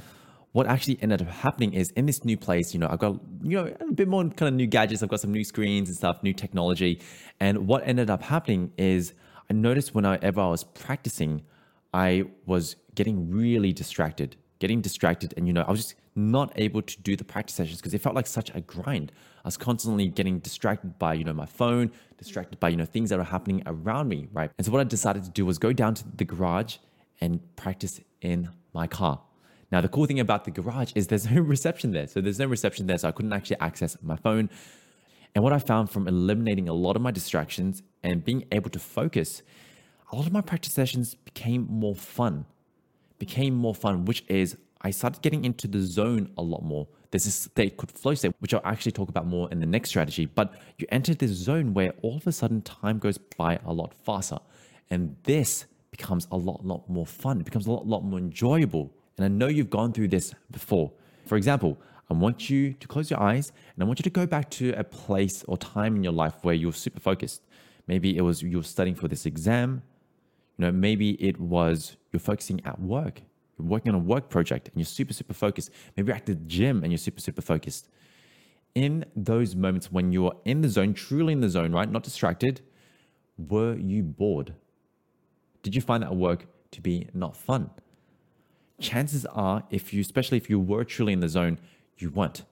what 0.52 0.68
actually 0.68 1.00
ended 1.02 1.22
up 1.22 1.30
happening 1.30 1.74
is 1.74 1.92
in 1.92 2.06
this 2.06 2.26
new 2.26 2.36
place, 2.36 2.74
you 2.74 2.82
know, 2.82 2.90
I've 2.92 3.00
got, 3.00 3.16
you 3.42 3.58
know, 3.58 3.74
a 3.80 3.94
bit 3.94 4.10
more 4.10 4.24
kind 4.26 4.50
of 4.50 4.56
new 4.56 4.68
gadgets. 4.68 5.02
I've 5.02 5.08
got 5.08 5.22
some 5.22 5.32
new 5.32 5.46
screens 5.46 5.88
and 5.88 5.98
stuff, 5.98 6.22
new 6.22 6.34
technology. 6.34 7.02
And 7.40 7.66
what 7.66 7.88
ended 7.88 8.10
up 8.10 8.24
happening 8.24 8.74
is 8.78 9.14
I 9.50 9.54
noticed 9.54 9.96
whenever 9.96 10.42
I 10.42 10.50
was 10.50 10.66
practicing, 10.66 11.44
I 11.94 12.26
was 12.46 12.76
getting 12.96 13.32
really 13.32 13.72
distracted, 13.72 14.36
getting 14.62 14.80
distracted. 14.80 15.34
And, 15.36 15.48
you 15.48 15.54
know, 15.54 15.66
I 15.68 15.72
was 15.72 15.82
just 15.82 15.96
not 16.16 16.54
able 16.56 16.84
to 16.84 17.02
do 17.02 17.16
the 17.16 17.24
practice 17.24 17.56
sessions 17.56 17.80
because 17.80 17.94
it 17.94 18.02
felt 18.02 18.16
like 18.16 18.28
such 18.28 18.52
a 18.56 18.62
grind. 18.62 19.12
I 19.44 19.48
was 19.48 19.58
constantly 19.58 20.08
getting 20.08 20.40
distracted 20.40 20.98
by, 21.00 21.16
you 21.16 21.24
know, 21.26 21.34
my 21.34 21.48
phone, 21.48 21.92
distracted 22.18 22.60
by, 22.60 22.70
you 22.70 22.78
know, 22.78 22.86
things 22.86 23.10
that 23.10 23.20
are 23.20 23.26
happening 23.26 23.64
around 23.66 24.08
me, 24.08 24.28
right? 24.32 24.52
And 24.58 24.66
so 24.66 24.72
what 24.72 24.80
I 24.80 24.84
decided 24.86 25.24
to 25.24 25.32
do 25.32 25.46
was 25.46 25.58
go 25.58 25.74
down 25.74 25.96
to 25.96 26.04
the 26.16 26.24
garage 26.24 26.78
and 27.20 27.42
practice 27.56 28.00
in 28.22 28.50
my 28.72 28.86
car. 28.86 29.20
Now, 29.72 29.82
the 29.82 29.90
cool 29.90 30.06
thing 30.06 30.20
about 30.20 30.46
the 30.46 30.52
garage 30.52 30.92
is 30.94 31.08
there's 31.08 31.30
no 31.32 31.42
reception 31.42 31.92
there. 31.92 32.08
So 32.08 32.22
there's 32.22 32.40
no 32.40 32.46
reception 32.46 32.86
there. 32.86 33.00
So 33.00 33.08
I 33.08 33.12
couldn't 33.12 33.34
actually 33.34 33.60
access 33.60 33.98
my 34.02 34.16
phone. 34.16 34.50
And 35.34 35.44
what 35.44 35.54
I 35.54 35.60
found 35.60 35.90
from 35.90 36.08
eliminating 36.08 36.70
a 36.70 36.74
lot 36.74 36.96
of 36.96 37.02
my 37.02 37.12
distractions 37.12 37.82
and 38.04 38.24
being 38.24 38.46
able 38.52 38.70
to 38.70 38.80
focus, 38.80 39.42
a 40.12 40.16
lot 40.16 40.28
of 40.28 40.34
my 40.34 40.42
practice 40.42 40.74
sessions 40.74 41.16
became 41.16 41.66
more 41.70 41.96
fun, 41.96 42.46
became 43.22 43.54
more 43.54 43.76
fun, 43.76 44.06
which 44.06 44.24
is 44.28 44.58
I 44.82 44.90
started 44.90 45.22
getting 45.22 45.46
into 45.46 45.68
the 45.68 45.80
zone 45.80 46.32
a 46.40 46.42
lot 46.42 46.64
more. 46.64 46.88
There's 47.12 47.26
this 47.26 47.36
state 47.36 47.78
called 47.78 47.92
flow 47.92 48.16
state, 48.16 48.34
which 48.40 48.52
I'll 48.52 48.66
actually 48.66 48.94
talk 48.94 49.10
about 49.10 49.28
more 49.28 49.48
in 49.52 49.60
the 49.60 49.68
next 49.68 49.90
strategy. 49.90 50.26
But 50.26 50.56
you 50.80 50.88
enter 50.90 51.14
this 51.14 51.30
zone 51.30 51.76
where 51.76 51.94
all 52.02 52.18
of 52.18 52.26
a 52.26 52.32
sudden 52.32 52.64
time 52.64 52.98
goes 52.98 53.20
by 53.20 53.60
a 53.64 53.72
lot 53.72 53.94
faster. 53.94 54.40
And 54.90 55.16
this 55.22 55.66
becomes 55.92 56.28
a 56.32 56.36
lot, 56.36 56.66
lot 56.66 56.90
more 56.90 57.06
fun. 57.06 57.40
It 57.40 57.46
becomes 57.46 57.68
a 57.68 57.72
lot, 57.72 57.86
lot 57.86 58.04
more 58.04 58.18
enjoyable. 58.18 58.92
And 59.18 59.26
I 59.26 59.28
know 59.28 59.48
you've 59.48 59.70
gone 59.70 59.94
through 59.94 60.08
this 60.08 60.34
before. 60.50 60.92
For 61.28 61.36
example, 61.38 61.78
I 62.10 62.16
want 62.16 62.50
you 62.50 62.74
to 62.74 62.88
close 62.88 63.12
your 63.12 63.22
eyes 63.22 63.52
and 63.76 63.84
I 63.84 63.86
want 63.86 64.00
you 64.00 64.04
to 64.04 64.10
go 64.10 64.26
back 64.26 64.50
to 64.62 64.74
a 64.74 64.84
place 64.84 65.44
or 65.48 65.58
time 65.58 65.96
in 65.96 66.04
your 66.04 66.14
life 66.24 66.34
where 66.42 66.56
you're 66.56 66.74
super 66.74 67.00
focused. 67.00 67.44
Maybe 67.86 68.18
it 68.18 68.22
was 68.22 68.42
you're 68.42 68.64
studying 68.64 68.96
for 68.96 69.08
this 69.08 69.28
exam. 69.28 69.84
Know, 70.62 70.72
maybe 70.72 71.12
it 71.24 71.40
was 71.40 71.98
you're 72.12 72.20
focusing 72.20 72.62
at 72.66 72.80
work 72.80 73.22
you're 73.62 73.70
working 73.70 73.94
on 73.94 73.96
a 73.96 74.04
work 74.04 74.30
project 74.30 74.68
and 74.70 74.78
you're 74.78 74.86
super, 74.86 75.14
super 75.14 75.34
focused. 75.34 75.70
Maybe 75.96 76.08
you're 76.08 76.16
at 76.16 76.26
the 76.26 76.36
gym 76.36 76.84
and 76.84 76.92
you're 76.92 76.98
super, 76.98 77.22
super 77.22 77.42
focused. 77.42 77.88
In 78.74 79.06
those 79.16 79.56
moments 79.56 79.92
when 79.92 80.12
you're 80.12 80.36
in 80.46 80.62
the 80.62 80.70
zone, 80.70 80.94
truly 80.94 81.34
in 81.34 81.42
the 81.42 81.50
zone, 81.50 81.72
right? 81.72 81.90
Not 81.90 82.04
distracted, 82.04 82.62
were 83.38 83.76
you 83.76 84.04
bored? 84.04 84.54
Did 85.64 85.76
you 85.76 85.82
find 85.82 86.02
that 86.04 86.16
work 86.16 86.46
to 86.72 86.82
be 86.82 87.08
not 87.14 87.36
fun? 87.36 87.70
Chances 88.80 89.26
are, 89.28 89.64
if 89.70 89.94
you, 89.94 90.02
especially 90.02 90.38
if 90.38 90.50
you 90.50 90.60
were 90.60 90.84
truly 90.84 91.14
in 91.14 91.20
the 91.20 91.30
zone, 91.30 91.60
you 91.98 92.10
weren't. 92.10 92.44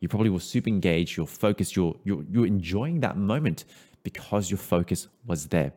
You 0.00 0.08
probably 0.08 0.30
were 0.30 0.40
super 0.40 0.68
engaged, 0.68 1.16
you're 1.16 1.26
focused, 1.26 1.74
you're, 1.74 1.96
you're, 2.04 2.24
you're 2.30 2.46
enjoying 2.46 3.00
that 3.00 3.16
moment 3.16 3.64
because 4.02 4.50
your 4.50 4.58
focus 4.58 5.08
was 5.26 5.46
there. 5.46 5.72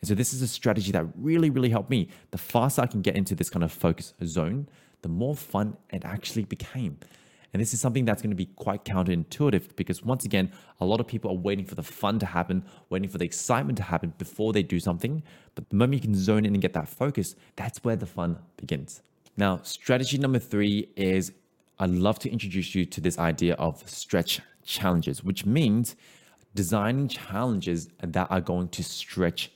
And 0.00 0.08
so 0.08 0.14
this 0.14 0.32
is 0.32 0.42
a 0.42 0.48
strategy 0.48 0.92
that 0.92 1.04
really, 1.14 1.50
really 1.50 1.70
helped 1.70 1.90
me. 1.90 2.08
The 2.30 2.38
faster 2.38 2.82
I 2.82 2.86
can 2.86 3.02
get 3.02 3.16
into 3.16 3.34
this 3.34 3.50
kind 3.50 3.62
of 3.62 3.70
focus 3.70 4.14
zone, 4.24 4.68
the 5.02 5.08
more 5.08 5.36
fun 5.36 5.76
it 5.90 6.04
actually 6.04 6.44
became. 6.44 6.98
And 7.52 7.60
this 7.60 7.74
is 7.74 7.80
something 7.80 8.04
that's 8.04 8.22
going 8.22 8.30
to 8.30 8.36
be 8.36 8.46
quite 8.46 8.84
counterintuitive 8.84 9.74
because, 9.74 10.04
once 10.04 10.24
again, 10.24 10.52
a 10.80 10.84
lot 10.84 11.00
of 11.00 11.06
people 11.08 11.32
are 11.32 11.36
waiting 11.36 11.64
for 11.64 11.74
the 11.74 11.82
fun 11.82 12.18
to 12.20 12.26
happen, 12.26 12.64
waiting 12.90 13.08
for 13.08 13.18
the 13.18 13.24
excitement 13.24 13.76
to 13.78 13.82
happen 13.82 14.14
before 14.18 14.52
they 14.52 14.62
do 14.62 14.78
something. 14.78 15.22
But 15.54 15.68
the 15.68 15.76
moment 15.76 16.02
you 16.02 16.08
can 16.08 16.18
zone 16.18 16.44
in 16.44 16.54
and 16.54 16.62
get 16.62 16.74
that 16.74 16.88
focus, 16.88 17.34
that's 17.56 17.82
where 17.82 17.96
the 17.96 18.06
fun 18.06 18.38
begins. 18.56 19.02
Now, 19.36 19.60
strategy 19.62 20.16
number 20.16 20.38
three 20.38 20.90
is 20.96 21.32
I'd 21.78 21.90
love 21.90 22.18
to 22.20 22.30
introduce 22.30 22.74
you 22.74 22.84
to 22.86 23.00
this 23.00 23.18
idea 23.18 23.54
of 23.54 23.88
stretch 23.88 24.40
challenges, 24.64 25.24
which 25.24 25.44
means 25.44 25.96
designing 26.54 27.08
challenges 27.08 27.88
that 28.00 28.30
are 28.30 28.40
going 28.40 28.68
to 28.68 28.84
stretch 28.84 29.50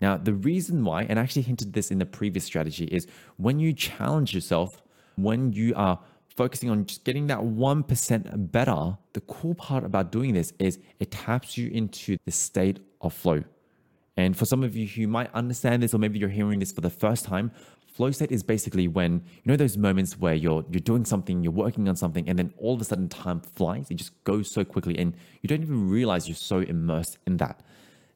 Now, 0.00 0.16
the 0.16 0.34
reason 0.34 0.84
why, 0.84 1.04
and 1.04 1.18
I 1.18 1.22
actually 1.22 1.42
hinted 1.42 1.72
this 1.72 1.90
in 1.90 1.98
the 1.98 2.06
previous 2.06 2.44
strategy, 2.44 2.84
is 2.86 3.06
when 3.36 3.58
you 3.58 3.72
challenge 3.72 4.34
yourself, 4.34 4.82
when 5.16 5.52
you 5.52 5.74
are 5.76 5.98
focusing 6.36 6.70
on 6.70 6.84
just 6.86 7.04
getting 7.04 7.26
that 7.28 7.38
1% 7.38 8.52
better, 8.52 8.98
the 9.14 9.20
cool 9.22 9.54
part 9.54 9.84
about 9.84 10.12
doing 10.12 10.34
this 10.34 10.52
is 10.58 10.78
it 11.00 11.10
taps 11.10 11.56
you 11.56 11.70
into 11.70 12.16
the 12.24 12.32
state 12.32 12.80
of 13.00 13.14
flow. 13.14 13.42
And 14.16 14.36
for 14.36 14.46
some 14.46 14.62
of 14.62 14.76
you 14.76 14.86
who 14.86 15.06
might 15.06 15.32
understand 15.34 15.82
this, 15.82 15.92
or 15.92 15.98
maybe 15.98 16.18
you're 16.18 16.28
hearing 16.28 16.58
this 16.58 16.72
for 16.72 16.80
the 16.80 16.90
first 16.90 17.24
time, 17.24 17.50
flow 17.86 18.10
state 18.10 18.30
is 18.30 18.42
basically 18.42 18.88
when 18.88 19.22
you 19.42 19.50
know 19.50 19.56
those 19.56 19.76
moments 19.78 20.18
where 20.18 20.34
you're 20.34 20.64
you're 20.70 20.80
doing 20.80 21.04
something, 21.04 21.42
you're 21.42 21.52
working 21.52 21.88
on 21.88 21.96
something, 21.96 22.28
and 22.28 22.38
then 22.38 22.52
all 22.58 22.74
of 22.74 22.80
a 22.80 22.84
sudden 22.84 23.08
time 23.08 23.40
flies. 23.40 23.90
It 23.90 23.94
just 23.96 24.12
goes 24.24 24.50
so 24.50 24.64
quickly, 24.64 24.98
and 24.98 25.14
you 25.42 25.48
don't 25.48 25.62
even 25.62 25.88
realize 25.88 26.28
you're 26.28 26.34
so 26.34 26.60
immersed 26.60 27.18
in 27.26 27.36
that. 27.38 27.62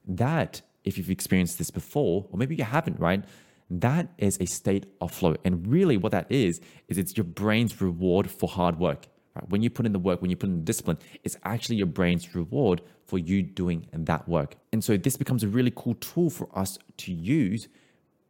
That, 0.06 0.62
if 0.84 0.96
you've 0.96 1.10
experienced 1.10 1.58
this 1.58 1.70
before, 1.70 2.26
or 2.30 2.38
maybe 2.38 2.54
you 2.56 2.64
haven't, 2.64 2.98
right? 2.98 3.24
That 3.70 4.08
is 4.18 4.36
a 4.40 4.46
state 4.46 4.86
of 5.00 5.12
flow. 5.12 5.36
And 5.44 5.66
really, 5.66 5.96
what 5.96 6.12
that 6.12 6.30
is, 6.30 6.60
is 6.88 6.98
it's 6.98 7.16
your 7.16 7.24
brain's 7.24 7.80
reward 7.80 8.30
for 8.30 8.48
hard 8.48 8.78
work. 8.78 9.06
Right? 9.34 9.48
When 9.48 9.62
you 9.62 9.70
put 9.70 9.86
in 9.86 9.92
the 9.92 9.98
work, 9.98 10.20
when 10.20 10.30
you 10.30 10.36
put 10.36 10.48
in 10.48 10.56
the 10.56 10.64
discipline, 10.64 10.98
it's 11.22 11.36
actually 11.44 11.76
your 11.76 11.86
brain's 11.86 12.34
reward 12.34 12.82
for 13.06 13.18
you 13.18 13.42
doing 13.42 13.86
that 13.92 14.28
work. 14.28 14.56
And 14.72 14.82
so 14.82 14.96
this 14.96 15.16
becomes 15.16 15.44
a 15.44 15.48
really 15.48 15.72
cool 15.74 15.94
tool 15.94 16.30
for 16.30 16.48
us 16.58 16.78
to 16.98 17.12
use 17.12 17.68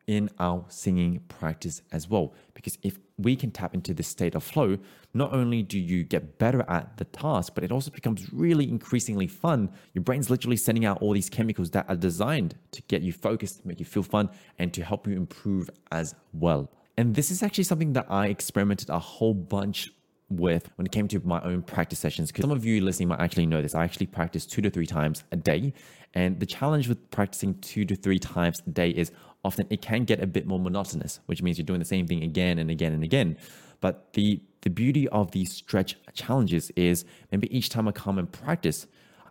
in 0.06 0.28
our 0.38 0.64
singing 0.68 1.20
practice 1.28 1.82
as 1.92 2.08
well. 2.08 2.34
Because 2.54 2.76
if 2.82 2.98
we 3.22 3.36
can 3.36 3.50
tap 3.50 3.74
into 3.74 3.94
this 3.94 4.08
state 4.08 4.34
of 4.34 4.42
flow, 4.42 4.78
not 5.14 5.32
only 5.32 5.62
do 5.62 5.78
you 5.78 6.04
get 6.04 6.38
better 6.38 6.64
at 6.68 6.96
the 6.96 7.04
task, 7.04 7.54
but 7.54 7.64
it 7.64 7.72
also 7.72 7.90
becomes 7.90 8.32
really 8.32 8.68
increasingly 8.68 9.26
fun. 9.26 9.70
Your 9.94 10.02
brain's 10.02 10.30
literally 10.30 10.56
sending 10.56 10.84
out 10.84 11.00
all 11.02 11.12
these 11.12 11.30
chemicals 11.30 11.70
that 11.70 11.86
are 11.88 11.96
designed 11.96 12.54
to 12.72 12.82
get 12.82 13.02
you 13.02 13.12
focused, 13.12 13.64
make 13.66 13.78
you 13.78 13.86
feel 13.86 14.02
fun, 14.02 14.30
and 14.58 14.72
to 14.74 14.84
help 14.84 15.06
you 15.06 15.16
improve 15.16 15.70
as 15.90 16.14
well. 16.32 16.70
And 16.96 17.14
this 17.14 17.30
is 17.30 17.42
actually 17.42 17.64
something 17.64 17.92
that 17.94 18.06
I 18.10 18.26
experimented 18.26 18.90
a 18.90 18.98
whole 18.98 19.34
bunch 19.34 19.90
with 20.28 20.70
when 20.76 20.86
it 20.86 20.92
came 20.92 21.08
to 21.08 21.20
my 21.26 21.40
own 21.40 21.62
practice 21.62 21.98
sessions. 21.98 22.30
Because 22.30 22.42
some 22.42 22.52
of 22.52 22.64
you 22.64 22.80
listening 22.80 23.08
might 23.08 23.20
actually 23.20 23.46
know 23.46 23.60
this. 23.60 23.74
I 23.74 23.84
actually 23.84 24.06
practice 24.06 24.46
two 24.46 24.62
to 24.62 24.70
three 24.70 24.86
times 24.86 25.24
a 25.32 25.36
day. 25.36 25.72
And 26.14 26.40
the 26.40 26.46
challenge 26.46 26.88
with 26.88 27.10
practicing 27.10 27.54
two 27.60 27.84
to 27.84 27.96
three 27.96 28.18
times 28.18 28.62
a 28.66 28.70
day 28.70 28.90
is 28.90 29.12
often 29.44 29.66
it 29.70 29.82
can 29.82 30.04
get 30.04 30.22
a 30.22 30.26
bit 30.26 30.46
more 30.46 30.58
monotonous, 30.58 31.20
which 31.26 31.42
means 31.42 31.58
you're 31.58 31.64
doing 31.64 31.78
the 31.78 31.84
same 31.84 32.06
thing 32.06 32.22
again 32.22 32.58
and 32.58 32.70
again 32.70 32.92
and 32.92 33.02
again. 33.02 33.36
But 33.80 34.12
the 34.12 34.40
the 34.62 34.70
beauty 34.70 35.08
of 35.08 35.30
these 35.30 35.52
stretch 35.52 35.96
challenges 36.12 36.70
is 36.76 37.04
maybe 37.32 37.54
each 37.56 37.70
time 37.70 37.88
I 37.88 37.92
come 37.92 38.18
and 38.18 38.30
practice, 38.30 38.86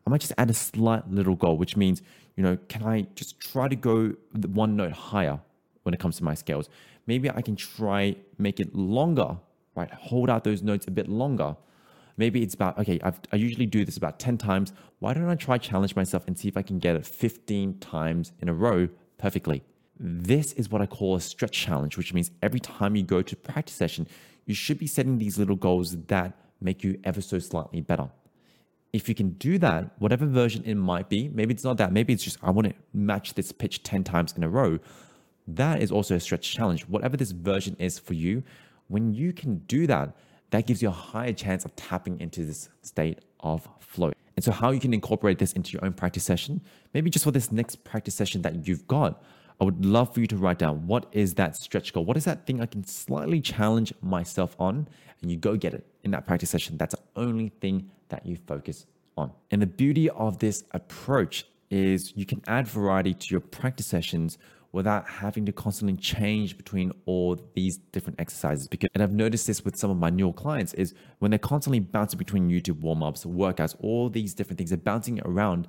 I 0.05 0.09
might 0.09 0.21
just 0.21 0.33
add 0.37 0.49
a 0.49 0.55
slight 0.55 1.09
little 1.09 1.35
goal, 1.35 1.57
which 1.57 1.77
means, 1.77 2.01
you 2.35 2.43
know, 2.43 2.57
can 2.67 2.83
I 2.83 3.07
just 3.13 3.39
try 3.39 3.67
to 3.67 3.75
go 3.75 4.13
one 4.47 4.75
note 4.75 4.91
higher 4.91 5.39
when 5.83 5.93
it 5.93 5.99
comes 5.99 6.17
to 6.17 6.23
my 6.23 6.33
scales? 6.33 6.69
Maybe 7.05 7.29
I 7.29 7.41
can 7.41 7.55
try 7.55 8.15
make 8.37 8.59
it 8.59 8.75
longer, 8.75 9.37
right? 9.75 9.91
Hold 9.91 10.29
out 10.29 10.43
those 10.43 10.63
notes 10.63 10.87
a 10.87 10.91
bit 10.91 11.07
longer. 11.07 11.55
Maybe 12.17 12.41
it's 12.41 12.53
about, 12.53 12.77
okay, 12.79 12.99
I've, 13.03 13.19
I 13.31 13.37
usually 13.37 13.65
do 13.65 13.85
this 13.85 13.97
about 13.97 14.19
10 14.19 14.37
times. 14.37 14.73
Why 14.99 15.13
don't 15.13 15.29
I 15.29 15.35
try 15.35 15.57
challenge 15.57 15.95
myself 15.95 16.23
and 16.27 16.37
see 16.37 16.47
if 16.47 16.57
I 16.57 16.63
can 16.63 16.79
get 16.79 16.95
it 16.95 17.05
15 17.05 17.79
times 17.79 18.33
in 18.41 18.49
a 18.49 18.53
row 18.53 18.89
perfectly? 19.17 19.63
This 19.99 20.53
is 20.53 20.69
what 20.69 20.81
I 20.81 20.85
call 20.85 21.15
a 21.15 21.21
stretch 21.21 21.51
challenge, 21.51 21.97
which 21.97 22.13
means 22.13 22.31
every 22.41 22.59
time 22.59 22.95
you 22.95 23.03
go 23.03 23.21
to 23.21 23.35
practice 23.35 23.75
session, 23.75 24.07
you 24.45 24.55
should 24.55 24.79
be 24.79 24.87
setting 24.87 25.17
these 25.17 25.37
little 25.37 25.57
goals 25.57 25.97
that 26.07 26.37
make 26.61 26.83
you 26.83 26.99
ever 27.03 27.21
so 27.21 27.37
slightly 27.39 27.81
better. 27.81 28.09
If 28.93 29.07
you 29.07 29.13
can 29.13 29.31
do 29.31 29.57
that, 29.59 29.91
whatever 29.99 30.25
version 30.25 30.63
it 30.63 30.75
might 30.75 31.09
be, 31.09 31.29
maybe 31.29 31.53
it's 31.53 31.63
not 31.63 31.77
that, 31.77 31.91
maybe 31.91 32.13
it's 32.13 32.23
just 32.23 32.37
I 32.41 32.49
want 32.49 32.69
to 32.69 32.73
match 32.93 33.33
this 33.33 33.51
pitch 33.51 33.83
10 33.83 34.03
times 34.03 34.33
in 34.35 34.43
a 34.43 34.49
row. 34.49 34.79
That 35.47 35.81
is 35.81 35.91
also 35.91 36.15
a 36.15 36.19
stretch 36.19 36.49
challenge. 36.49 36.87
Whatever 36.87 37.17
this 37.17 37.31
version 37.31 37.75
is 37.77 37.99
for 37.99 38.13
you, 38.13 38.43
when 38.87 39.13
you 39.13 39.33
can 39.33 39.59
do 39.59 39.85
that, 39.87 40.15
that 40.51 40.65
gives 40.65 40.81
you 40.81 40.87
a 40.87 40.91
higher 40.91 41.33
chance 41.33 41.65
of 41.65 41.75
tapping 41.75 42.19
into 42.19 42.43
this 42.45 42.69
state 42.81 43.19
of 43.41 43.67
flow. 43.79 44.11
And 44.35 44.43
so, 44.43 44.51
how 44.51 44.71
you 44.71 44.79
can 44.79 44.93
incorporate 44.93 45.37
this 45.37 45.53
into 45.53 45.73
your 45.73 45.83
own 45.85 45.93
practice 45.93 46.23
session, 46.23 46.61
maybe 46.93 47.09
just 47.09 47.25
for 47.25 47.31
this 47.31 47.51
next 47.51 47.83
practice 47.83 48.15
session 48.15 48.41
that 48.43 48.67
you've 48.67 48.87
got, 48.87 49.21
I 49.61 49.65
would 49.65 49.85
love 49.85 50.13
for 50.13 50.21
you 50.21 50.27
to 50.27 50.37
write 50.37 50.57
down 50.57 50.87
what 50.87 51.07
is 51.11 51.33
that 51.35 51.55
stretch 51.57 51.91
goal? 51.91 52.05
What 52.05 52.15
is 52.15 52.25
that 52.25 52.47
thing 52.47 52.61
I 52.61 52.65
can 52.65 52.85
slightly 52.85 53.41
challenge 53.41 53.93
myself 54.01 54.55
on? 54.59 54.87
And 55.21 55.29
you 55.29 55.37
go 55.37 55.57
get 55.57 55.73
it 55.73 55.85
in 56.03 56.11
that 56.11 56.25
practice 56.25 56.49
session. 56.49 56.77
That's 56.77 56.95
the 56.95 57.21
only 57.21 57.49
thing 57.59 57.89
that 58.07 58.25
you 58.25 58.37
focus 58.47 58.85
on. 59.17 59.31
And 59.51 59.61
the 59.61 59.67
beauty 59.67 60.09
of 60.11 60.39
this 60.39 60.63
approach 60.71 61.45
is 61.69 62.13
you 62.15 62.25
can 62.25 62.41
add 62.47 62.67
variety 62.67 63.13
to 63.13 63.27
your 63.31 63.41
practice 63.41 63.85
sessions 63.85 64.37
without 64.71 65.07
having 65.09 65.45
to 65.45 65.51
constantly 65.51 65.97
change 65.97 66.55
between 66.55 66.91
all 67.05 67.37
these 67.55 67.77
different 67.91 68.19
exercises. 68.19 68.67
Because, 68.67 68.89
and 68.93 69.03
I've 69.03 69.11
noticed 69.11 69.47
this 69.47 69.65
with 69.65 69.75
some 69.75 69.89
of 69.89 69.97
my 69.97 70.09
newer 70.09 70.31
clients 70.31 70.73
is 70.75 70.93
when 71.17 71.31
they're 71.31 71.39
constantly 71.39 71.79
bouncing 71.79 72.17
between 72.17 72.49
YouTube 72.49 72.79
warm-ups, 72.79 73.25
workouts, 73.25 73.75
all 73.79 74.09
these 74.09 74.33
different 74.33 74.57
things, 74.57 74.69
they're 74.69 74.77
bouncing 74.77 75.19
around. 75.25 75.67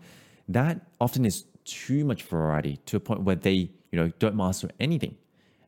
That 0.49 0.81
often 1.01 1.25
is 1.25 1.45
too 1.71 2.05
much 2.05 2.23
variety 2.23 2.79
to 2.87 2.97
a 2.97 3.01
point 3.01 3.23
where 3.23 3.37
they 3.37 3.71
you 3.91 3.99
know, 3.99 4.09
don't 4.19 4.37
master 4.37 4.71
anything. 4.79 5.17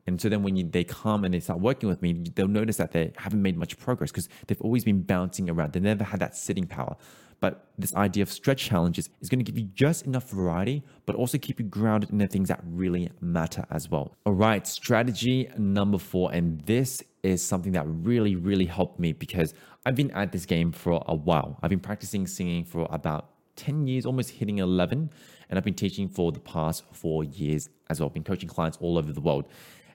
And 0.06 0.20
so 0.20 0.28
then 0.28 0.42
when 0.42 0.56
you, 0.56 0.68
they 0.68 0.84
come 0.84 1.24
and 1.24 1.32
they 1.32 1.40
start 1.40 1.60
working 1.60 1.88
with 1.88 2.02
me, 2.02 2.12
they'll 2.34 2.48
notice 2.48 2.76
that 2.78 2.92
they 2.92 3.12
haven't 3.16 3.40
made 3.40 3.56
much 3.56 3.78
progress 3.78 4.10
because 4.10 4.28
they've 4.46 4.60
always 4.60 4.84
been 4.84 5.02
bouncing 5.02 5.48
around. 5.48 5.72
They 5.72 5.80
never 5.80 6.02
had 6.02 6.20
that 6.20 6.36
sitting 6.36 6.66
power. 6.66 6.96
But 7.38 7.66
this 7.76 7.94
idea 7.96 8.22
of 8.22 8.30
stretch 8.30 8.64
challenges 8.64 9.10
is 9.20 9.28
going 9.28 9.40
to 9.40 9.44
give 9.44 9.58
you 9.58 9.68
just 9.74 10.06
enough 10.06 10.30
variety, 10.30 10.82
but 11.06 11.16
also 11.16 11.38
keep 11.38 11.58
you 11.58 11.66
grounded 11.66 12.10
in 12.10 12.18
the 12.18 12.28
things 12.28 12.48
that 12.48 12.60
really 12.64 13.10
matter 13.20 13.64
as 13.70 13.90
well. 13.90 14.16
All 14.26 14.32
right, 14.32 14.64
strategy 14.66 15.48
number 15.56 15.98
four. 15.98 16.32
And 16.32 16.60
this 16.62 17.02
is 17.24 17.44
something 17.44 17.72
that 17.72 17.84
really, 17.86 18.36
really 18.36 18.66
helped 18.66 19.00
me 19.00 19.12
because 19.12 19.54
I've 19.84 19.96
been 19.96 20.12
at 20.12 20.30
this 20.30 20.46
game 20.46 20.70
for 20.70 21.02
a 21.06 21.14
while. 21.14 21.58
I've 21.62 21.70
been 21.70 21.80
practicing 21.80 22.28
singing 22.28 22.64
for 22.64 22.86
about 22.90 23.31
10 23.56 23.86
years, 23.86 24.06
almost 24.06 24.30
hitting 24.30 24.58
11. 24.58 25.10
And 25.48 25.58
I've 25.58 25.64
been 25.64 25.74
teaching 25.74 26.08
for 26.08 26.32
the 26.32 26.40
past 26.40 26.84
four 26.92 27.24
years 27.24 27.68
as 27.90 28.00
well. 28.00 28.08
I've 28.08 28.14
been 28.14 28.24
coaching 28.24 28.48
clients 28.48 28.78
all 28.80 28.98
over 28.98 29.12
the 29.12 29.20
world. 29.20 29.46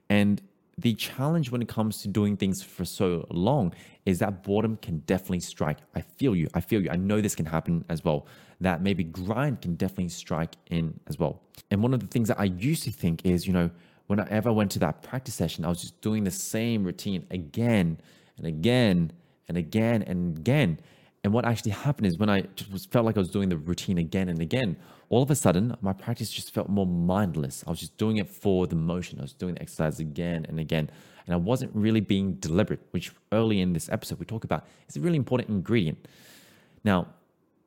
And 0.09 0.41
the 0.77 0.93
challenge 0.93 1.51
when 1.51 1.61
it 1.61 1.67
comes 1.67 2.01
to 2.03 2.07
doing 2.07 2.37
things 2.37 2.61
for 2.61 2.85
so 2.85 3.25
long 3.31 3.73
is 4.05 4.19
that 4.19 4.43
boredom 4.43 4.77
can 4.77 4.99
definitely 4.99 5.39
strike. 5.39 5.79
I 5.95 6.01
feel 6.01 6.35
you. 6.35 6.47
I 6.53 6.61
feel 6.61 6.81
you. 6.81 6.89
I 6.91 6.95
know 6.95 7.19
this 7.19 7.33
can 7.33 7.47
happen 7.47 7.83
as 7.89 8.03
well. 8.03 8.27
That 8.61 8.81
maybe 8.81 9.03
grind 9.03 9.61
can 9.61 9.75
definitely 9.75 10.09
strike 10.09 10.55
in 10.69 10.99
as 11.07 11.17
well. 11.17 11.41
And 11.71 11.81
one 11.81 11.93
of 11.93 11.99
the 11.99 12.07
things 12.07 12.27
that 12.27 12.39
I 12.39 12.45
used 12.45 12.83
to 12.83 12.91
think 12.91 13.25
is, 13.25 13.47
you 13.47 13.53
know, 13.53 13.71
whenever 14.05 14.49
I 14.49 14.51
went 14.51 14.71
to 14.71 14.79
that 14.79 15.01
practice 15.01 15.33
session, 15.33 15.65
I 15.65 15.69
was 15.69 15.81
just 15.81 15.99
doing 16.01 16.23
the 16.23 16.31
same 16.31 16.83
routine 16.83 17.25
again 17.31 17.99
and 18.37 18.45
again 18.45 19.11
and 19.47 19.57
again 19.57 20.03
and 20.03 20.37
again. 20.37 20.79
And 21.27 21.33
what 21.33 21.43
actually 21.43 21.73
happened 21.73 22.07
is 22.07 22.17
when 22.17 22.29
I 22.29 22.43
just 22.55 22.89
felt 22.89 23.05
like 23.05 23.17
I 23.17 23.19
was 23.19 23.29
doing 23.29 23.49
the 23.49 23.57
routine 23.57 23.97
again 23.97 24.29
and 24.29 24.39
again, 24.39 24.77
all 25.09 25.21
of 25.21 25.29
a 25.29 25.35
sudden 25.35 25.75
my 25.81 25.91
practice 25.91 26.31
just 26.31 26.53
felt 26.53 26.69
more 26.69 26.85
mindless. 26.87 27.65
I 27.67 27.69
was 27.69 27.81
just 27.81 27.97
doing 27.97 28.15
it 28.15 28.29
for 28.29 28.65
the 28.65 28.77
motion. 28.77 29.19
I 29.19 29.23
was 29.23 29.33
doing 29.33 29.55
the 29.55 29.61
exercise 29.61 29.99
again 29.99 30.45
and 30.47 30.57
again. 30.57 30.89
And 31.25 31.33
I 31.33 31.35
wasn't 31.35 31.75
really 31.75 31.99
being 31.99 32.35
deliberate, 32.35 32.79
which 32.91 33.11
early 33.33 33.59
in 33.59 33.73
this 33.73 33.89
episode 33.89 34.19
we 34.19 34.25
talk 34.25 34.45
about 34.45 34.67
is 34.87 34.95
a 34.95 35.01
really 35.01 35.17
important 35.17 35.49
ingredient. 35.49 36.07
Now, 36.85 37.07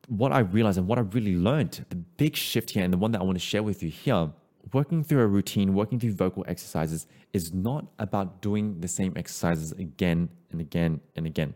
what 0.07 0.31
I 0.31 0.39
realized 0.39 0.79
and 0.79 0.87
what 0.87 0.97
I 0.97 1.01
really 1.01 1.35
learned, 1.35 1.85
the 1.89 1.97
big 1.97 2.35
shift 2.35 2.71
here, 2.71 2.83
and 2.83 2.91
the 2.91 2.97
one 2.97 3.11
that 3.11 3.21
I 3.21 3.23
want 3.23 3.35
to 3.35 3.45
share 3.45 3.61
with 3.61 3.83
you 3.83 3.91
here, 3.91 4.31
working 4.73 5.03
through 5.03 5.21
a 5.21 5.27
routine, 5.27 5.75
working 5.75 5.99
through 5.99 6.13
vocal 6.13 6.43
exercises 6.47 7.05
is 7.31 7.53
not 7.53 7.85
about 7.99 8.41
doing 8.41 8.79
the 8.81 8.87
same 8.87 9.13
exercises 9.15 9.71
again 9.73 10.29
and 10.49 10.61
again 10.61 10.99
and 11.15 11.27
again. 11.27 11.53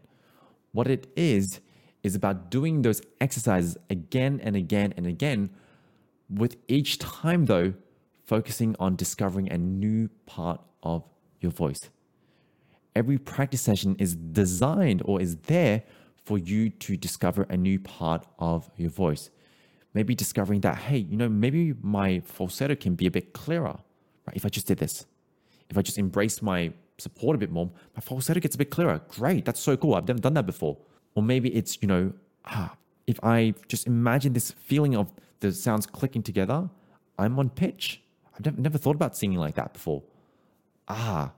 What 0.72 0.88
it 0.88 1.08
is, 1.16 1.62
is 2.06 2.16
about 2.16 2.52
doing 2.52 2.84
those 2.84 3.02
exercises 3.20 3.78
again 3.90 4.40
and 4.44 4.56
again 4.56 4.94
and 4.96 5.08
again, 5.08 5.50
with 6.30 6.56
each 6.68 7.00
time, 7.00 7.46
though, 7.46 7.74
focusing 8.26 8.76
on 8.80 8.96
discovering 8.96 9.52
a 9.52 9.58
new 9.58 10.10
part 10.26 10.62
of 10.84 11.04
your 11.40 11.52
voice. 11.52 11.90
Every 12.96 13.18
practice 13.18 13.62
session 13.62 13.96
is 14.00 14.16
designed 14.16 15.02
or 15.06 15.20
is 15.20 15.36
there 15.36 15.84
for 16.26 16.38
you 16.38 16.70
to 16.70 16.98
discover 16.98 17.46
a 17.50 17.58
new 17.58 17.80
part 17.80 18.26
of 18.40 18.70
your 18.78 18.90
voice. 18.90 19.30
Maybe 19.94 20.16
discovering 20.16 20.62
that, 20.62 20.78
hey, 20.78 20.98
you 20.98 21.18
know, 21.18 21.30
maybe 21.30 21.74
my 21.82 22.20
falsetto 22.20 22.76
can 22.76 22.96
be 22.96 23.06
a 23.06 23.12
bit 23.12 23.34
clearer, 23.34 23.78
right? 24.26 24.36
If 24.36 24.46
I 24.46 24.50
just 24.50 24.68
did 24.68 24.80
this, 24.80 25.06
if 25.70 25.78
I 25.78 25.82
just 25.82 25.98
embraced 25.98 26.42
my 26.42 26.72
support 26.98 27.36
a 27.36 27.40
bit 27.40 27.52
more, 27.52 27.70
my 27.96 28.02
falsetto 28.02 28.40
gets 28.40 28.56
a 28.56 28.58
bit 28.58 28.70
clearer. 28.70 29.02
Great, 29.08 29.46
that's 29.46 29.60
so 29.60 29.78
cool. 29.78 29.96
I've 29.96 30.08
never 30.08 30.20
done 30.20 30.34
that 30.34 30.46
before. 30.46 30.78
Or 31.16 31.24
maybe 31.24 31.54
it's, 31.56 31.82
you 31.82 31.88
know, 31.88 32.14
ah, 32.46 32.76
if 33.08 33.20
I 33.24 33.54
just 33.68 33.88
imagine 33.88 34.34
this 34.34 34.52
feeling 34.52 34.96
of 34.96 35.12
the 35.40 35.52
sounds 35.52 35.86
clicking 35.86 36.24
together, 36.24 36.70
I'm 37.18 37.40
on 37.40 37.50
pitch. 37.50 38.02
I've 38.34 38.46
never, 38.46 38.62
never 38.62 38.78
thought 38.78 38.96
about 38.96 39.16
singing 39.16 39.40
like 39.40 39.56
that 39.56 39.74
before. 39.74 40.04
Ah, 40.88 41.32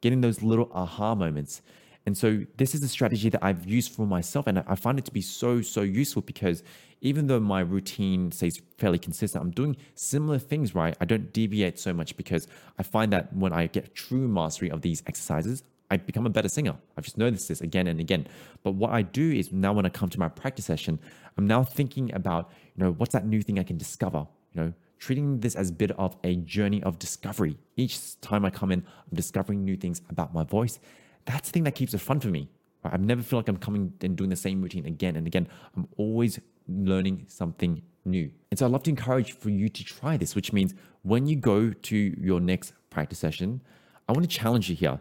getting 0.00 0.20
those 0.20 0.42
little 0.42 0.70
aha 0.74 1.14
moments. 1.14 1.62
And 2.06 2.16
so 2.16 2.44
this 2.56 2.74
is 2.74 2.82
a 2.82 2.88
strategy 2.88 3.28
that 3.28 3.44
I've 3.44 3.66
used 3.66 3.92
for 3.92 4.06
myself, 4.06 4.46
and 4.46 4.58
I 4.66 4.74
find 4.74 4.98
it 4.98 5.04
to 5.04 5.12
be 5.12 5.20
so, 5.20 5.60
so 5.60 5.82
useful 5.82 6.22
because 6.22 6.62
even 7.02 7.26
though 7.26 7.40
my 7.40 7.60
routine 7.60 8.32
stays 8.32 8.60
fairly 8.78 8.98
consistent, 8.98 9.42
I'm 9.42 9.50
doing 9.50 9.76
similar 9.94 10.38
things, 10.38 10.74
right? 10.74 10.96
I 11.00 11.04
don't 11.04 11.32
deviate 11.32 11.78
so 11.78 11.92
much 11.92 12.16
because 12.16 12.48
I 12.78 12.82
find 12.82 13.12
that 13.12 13.32
when 13.34 13.52
I 13.52 13.66
get 13.66 13.94
true 13.94 14.28
mastery 14.28 14.70
of 14.70 14.80
these 14.80 15.02
exercises, 15.06 15.62
I 15.90 15.96
become 15.96 16.26
a 16.26 16.30
better 16.30 16.48
singer. 16.48 16.76
I've 16.96 17.04
just 17.04 17.18
noticed 17.18 17.48
this 17.48 17.60
again 17.60 17.86
and 17.86 17.98
again. 17.98 18.26
But 18.62 18.72
what 18.72 18.90
I 18.90 19.02
do 19.02 19.32
is 19.32 19.52
now 19.52 19.72
when 19.72 19.86
I 19.86 19.88
come 19.88 20.08
to 20.10 20.18
my 20.18 20.28
practice 20.28 20.66
session, 20.66 21.00
I'm 21.36 21.46
now 21.46 21.64
thinking 21.64 22.14
about, 22.14 22.50
you 22.76 22.84
know, 22.84 22.92
what's 22.92 23.12
that 23.12 23.26
new 23.26 23.42
thing 23.42 23.58
I 23.58 23.64
can 23.64 23.76
discover? 23.76 24.26
You 24.52 24.60
know, 24.60 24.72
treating 24.98 25.40
this 25.40 25.56
as 25.56 25.70
a 25.70 25.72
bit 25.72 25.90
of 25.92 26.16
a 26.22 26.36
journey 26.36 26.82
of 26.82 26.98
discovery. 26.98 27.58
Each 27.76 28.20
time 28.20 28.44
I 28.44 28.50
come 28.50 28.70
in, 28.70 28.80
I'm 28.80 29.16
discovering 29.16 29.64
new 29.64 29.76
things 29.76 30.00
about 30.08 30.32
my 30.32 30.44
voice. 30.44 30.78
That's 31.24 31.48
the 31.48 31.52
thing 31.52 31.64
that 31.64 31.74
keeps 31.74 31.92
it 31.94 31.98
fun 31.98 32.20
for 32.20 32.28
me. 32.28 32.48
I 32.84 32.96
never 32.96 33.22
feel 33.22 33.38
like 33.38 33.48
I'm 33.48 33.58
coming 33.58 33.92
and 34.00 34.16
doing 34.16 34.30
the 34.30 34.36
same 34.36 34.62
routine 34.62 34.86
again 34.86 35.16
and 35.16 35.26
again. 35.26 35.48
I'm 35.76 35.86
always 35.96 36.40
learning 36.66 37.26
something 37.28 37.82
new. 38.04 38.30
And 38.50 38.58
so 38.58 38.66
I'd 38.66 38.72
love 38.72 38.84
to 38.84 38.90
encourage 38.90 39.32
for 39.32 39.50
you 39.50 39.68
to 39.68 39.84
try 39.84 40.16
this, 40.16 40.34
which 40.34 40.52
means 40.52 40.74
when 41.02 41.26
you 41.26 41.36
go 41.36 41.70
to 41.70 41.96
your 41.96 42.40
next 42.40 42.72
practice 42.88 43.18
session, 43.18 43.60
I 44.08 44.12
want 44.12 44.28
to 44.28 44.34
challenge 44.34 44.70
you 44.70 44.76
here 44.76 45.00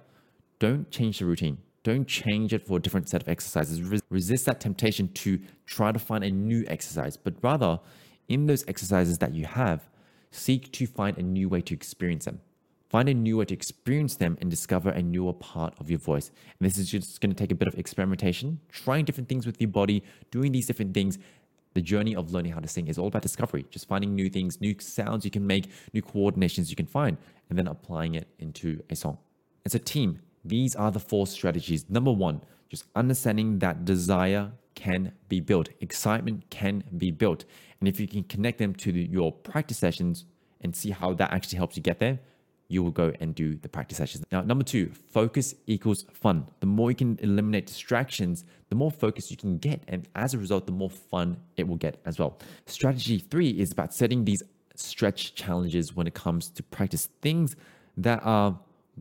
don't 0.59 0.91
change 0.91 1.19
the 1.19 1.25
routine. 1.25 1.57
Don't 1.83 2.07
change 2.07 2.53
it 2.53 2.67
for 2.67 2.77
a 2.77 2.81
different 2.81 3.07
set 3.09 3.21
of 3.21 3.29
exercises. 3.29 3.81
Resist 4.09 4.45
that 4.45 4.59
temptation 4.59 5.07
to 5.13 5.39
try 5.65 5.91
to 5.91 5.99
find 5.99 6.23
a 6.23 6.29
new 6.29 6.65
exercise, 6.67 7.15
but 7.15 7.33
rather, 7.41 7.79
in 8.27 8.45
those 8.45 8.65
exercises 8.67 9.17
that 9.19 9.33
you 9.33 9.45
have, 9.45 9.89
seek 10.31 10.71
to 10.73 10.85
find 10.85 11.17
a 11.17 11.23
new 11.23 11.49
way 11.49 11.61
to 11.61 11.73
experience 11.73 12.25
them. 12.25 12.41
Find 12.89 13.07
a 13.07 13.13
new 13.13 13.37
way 13.37 13.45
to 13.45 13.53
experience 13.53 14.15
them 14.15 14.37
and 14.41 14.49
discover 14.49 14.89
a 14.89 15.01
newer 15.01 15.33
part 15.33 15.75
of 15.79 15.89
your 15.89 15.99
voice. 15.99 16.31
And 16.59 16.67
this 16.67 16.77
is 16.77 16.89
just 16.89 17.21
going 17.21 17.31
to 17.31 17.35
take 17.35 17.51
a 17.51 17.55
bit 17.55 17.67
of 17.67 17.75
experimentation, 17.75 18.59
trying 18.69 19.05
different 19.05 19.29
things 19.29 19.45
with 19.45 19.61
your 19.61 19.69
body, 19.69 20.03
doing 20.31 20.51
these 20.51 20.67
different 20.67 20.93
things. 20.93 21.17
The 21.75 21.81
journey 21.81 22.15
of 22.15 22.33
learning 22.33 22.51
how 22.51 22.59
to 22.59 22.67
sing 22.67 22.87
is 22.87 22.97
all 22.97 23.07
about 23.07 23.21
discovery, 23.21 23.65
just 23.69 23.87
finding 23.87 24.15
new 24.15 24.27
things, 24.27 24.59
new 24.59 24.75
sounds 24.79 25.23
you 25.23 25.31
can 25.31 25.45
make, 25.45 25.69
new 25.93 26.01
coordinations 26.01 26.71
you 26.71 26.75
can 26.75 26.87
find, 26.87 27.17
and 27.49 27.57
then 27.57 27.67
applying 27.67 28.15
it 28.15 28.27
into 28.39 28.81
a 28.89 28.95
song. 28.95 29.19
As 29.65 29.75
a 29.75 29.79
team, 29.79 30.19
these 30.43 30.75
are 30.75 30.91
the 30.91 30.99
four 30.99 31.27
strategies. 31.27 31.89
Number 31.89 32.11
one, 32.11 32.41
just 32.69 32.85
understanding 32.95 33.59
that 33.59 33.85
desire 33.85 34.51
can 34.75 35.11
be 35.27 35.39
built, 35.39 35.69
excitement 35.81 36.49
can 36.49 36.83
be 36.97 37.11
built. 37.11 37.45
And 37.79 37.87
if 37.87 37.99
you 37.99 38.07
can 38.07 38.23
connect 38.23 38.59
them 38.59 38.73
to 38.75 38.91
the, 38.91 39.01
your 39.01 39.31
practice 39.31 39.77
sessions 39.77 40.25
and 40.61 40.75
see 40.75 40.91
how 40.91 41.13
that 41.13 41.31
actually 41.31 41.57
helps 41.57 41.75
you 41.75 41.83
get 41.83 41.99
there, 41.99 42.19
you 42.69 42.83
will 42.83 42.91
go 42.91 43.11
and 43.19 43.33
do 43.33 43.55
the 43.55 43.67
practice 43.67 43.97
sessions. 43.97 44.23
Now, 44.31 44.41
number 44.41 44.63
two, 44.63 44.91
focus 45.11 45.55
equals 45.65 46.05
fun. 46.13 46.47
The 46.59 46.67
more 46.67 46.91
you 46.91 46.95
can 46.95 47.17
eliminate 47.21 47.65
distractions, 47.65 48.45
the 48.69 48.75
more 48.75 48.91
focus 48.91 49.31
you 49.31 49.37
can 49.37 49.57
get. 49.57 49.81
And 49.87 50.07
as 50.15 50.35
a 50.35 50.37
result, 50.37 50.67
the 50.67 50.71
more 50.71 50.89
fun 50.89 51.37
it 51.57 51.67
will 51.67 51.77
get 51.77 51.99
as 52.05 52.19
well. 52.19 52.37
Strategy 52.67 53.17
three 53.17 53.49
is 53.49 53.71
about 53.71 53.93
setting 53.93 54.23
these 54.23 54.43
stretch 54.75 55.33
challenges 55.33 55.95
when 55.95 56.05
it 56.05 56.13
comes 56.13 56.49
to 56.51 56.63
practice 56.63 57.09
things 57.21 57.55
that 57.97 58.21
are 58.23 58.57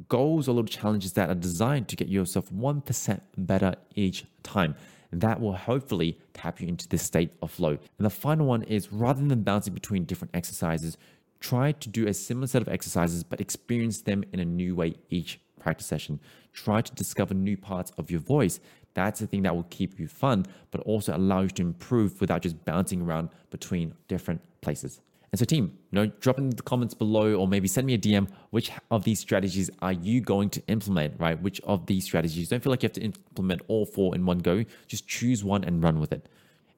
goals 0.08 0.48
or 0.48 0.52
little 0.52 0.68
challenges 0.68 1.12
that 1.14 1.30
are 1.30 1.34
designed 1.34 1.88
to 1.88 1.96
get 1.96 2.08
yourself 2.08 2.50
1% 2.50 3.20
better 3.36 3.74
each 3.94 4.24
time. 4.42 4.74
That 5.10 5.40
will 5.40 5.54
hopefully 5.54 6.18
tap 6.34 6.60
you 6.60 6.68
into 6.68 6.86
this 6.88 7.02
state 7.02 7.32
of 7.40 7.50
flow. 7.50 7.70
And 7.70 8.04
the 8.04 8.10
final 8.10 8.46
one 8.46 8.62
is 8.62 8.92
rather 8.92 9.26
than 9.26 9.42
bouncing 9.42 9.72
between 9.74 10.04
different 10.04 10.34
exercises, 10.34 10.98
try 11.40 11.72
to 11.72 11.88
do 11.88 12.06
a 12.06 12.14
similar 12.14 12.46
set 12.46 12.62
of 12.62 12.68
exercises 12.68 13.24
but 13.24 13.40
experience 13.40 14.02
them 14.02 14.24
in 14.32 14.40
a 14.40 14.44
new 14.44 14.74
way 14.74 14.96
each 15.08 15.40
practice 15.58 15.86
session. 15.86 16.20
Try 16.52 16.82
to 16.82 16.94
discover 16.94 17.34
new 17.34 17.56
parts 17.56 17.92
of 17.96 18.10
your 18.10 18.20
voice. 18.20 18.60
That's 18.94 19.20
the 19.20 19.26
thing 19.26 19.42
that 19.42 19.54
will 19.54 19.66
keep 19.70 19.98
you 19.98 20.08
fun, 20.08 20.44
but 20.70 20.80
also 20.82 21.16
allow 21.16 21.42
you 21.42 21.50
to 21.50 21.62
improve 21.62 22.20
without 22.20 22.42
just 22.42 22.64
bouncing 22.64 23.02
around 23.02 23.30
between 23.50 23.94
different 24.08 24.40
places. 24.60 25.00
And 25.30 25.38
so, 25.38 25.44
team, 25.44 25.76
you 25.90 25.96
know, 25.96 26.06
drop 26.06 26.38
in 26.38 26.50
the 26.50 26.62
comments 26.62 26.94
below 26.94 27.34
or 27.34 27.46
maybe 27.46 27.68
send 27.68 27.86
me 27.86 27.94
a 27.94 27.98
DM. 27.98 28.28
Which 28.50 28.70
of 28.90 29.04
these 29.04 29.20
strategies 29.20 29.70
are 29.82 29.92
you 29.92 30.20
going 30.20 30.48
to 30.50 30.62
implement, 30.68 31.20
right? 31.20 31.40
Which 31.40 31.60
of 31.62 31.86
these 31.86 32.04
strategies? 32.04 32.48
Don't 32.48 32.62
feel 32.62 32.70
like 32.70 32.82
you 32.82 32.86
have 32.86 32.94
to 32.94 33.02
implement 33.02 33.62
all 33.68 33.84
four 33.84 34.14
in 34.14 34.24
one 34.24 34.38
go. 34.38 34.64
Just 34.86 35.06
choose 35.06 35.44
one 35.44 35.64
and 35.64 35.82
run 35.82 36.00
with 36.00 36.12
it. 36.12 36.28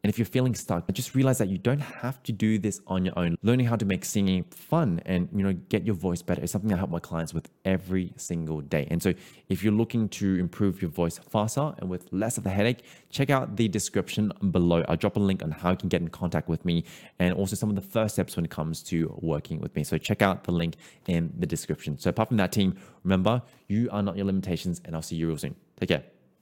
And 0.03 0.11
if 0.11 0.19
you're 0.19 0.27
feeling 0.27 0.55
stuck, 0.55 0.91
just 0.93 1.15
realize 1.15 1.39
that 1.39 1.49
you 1.49 1.59
don't 1.59 1.81
have 1.81 2.23
to 2.25 2.33
do 2.33 2.59
this 2.59 2.81
on 2.87 3.05
your 3.05 3.19
own. 3.19 3.37
Learning 3.43 3.67
how 3.67 3.77
to 3.77 3.85
make 3.85 4.05
singing 4.05 4.45
fun 4.45 5.01
and 5.05 5.29
you 5.35 5.43
know 5.43 5.53
get 5.69 5.85
your 5.85 5.95
voice 5.95 6.23
better 6.23 6.43
is 6.43 6.51
something 6.51 6.73
I 6.73 6.77
help 6.77 6.91
my 6.91 6.99
clients 7.01 7.35
with 7.35 7.49
every 7.65 8.13
single 8.17 8.61
day. 8.61 8.87
And 8.91 9.03
so 9.03 9.13
if 9.49 9.63
you're 9.63 9.73
looking 9.73 10.09
to 10.11 10.37
improve 10.37 10.81
your 10.81 10.91
voice 10.91 11.19
faster 11.19 11.75
and 11.79 11.91
with 11.91 12.09
less 12.13 12.39
of 12.39 12.45
the 12.45 12.51
headache, 12.51 12.83
check 13.11 13.31
out 13.31 13.57
the 13.57 13.69
description 13.69 14.33
below. 14.51 14.85
I'll 14.89 14.97
drop 14.97 15.17
a 15.17 15.21
link 15.21 15.43
on 15.43 15.51
how 15.51 15.71
you 15.71 15.77
can 15.77 15.89
get 15.89 16.01
in 16.01 16.09
contact 16.09 16.49
with 16.49 16.65
me 16.65 16.85
and 17.19 17.35
also 17.35 17.57
some 17.57 17.69
of 17.69 17.75
the 17.75 17.83
first 17.83 18.15
steps 18.15 18.37
when 18.37 18.45
it 18.45 18.51
comes 18.51 18.83
to 18.85 19.15
working 19.21 19.61
with 19.61 19.75
me. 19.77 19.85
So 19.85 19.99
check 19.99 20.23
out 20.23 20.45
the 20.45 20.53
link 20.53 20.77
in 21.07 21.33
the 21.39 21.47
description. 21.47 21.99
So 21.99 22.11
apart 22.11 22.29
from 22.29 22.39
that 22.39 22.53
team, 22.53 22.77
remember, 23.05 23.43
you 23.69 23.89
are 23.91 24.03
not 24.03 24.17
your 24.17 24.27
limitations 24.27 24.81
and 24.85 24.95
I'll 24.95 25.03
see 25.03 25.17
you 25.17 25.29
real 25.29 25.39
soon. 25.39 25.55
Take 25.79 25.91
care. 25.91 26.20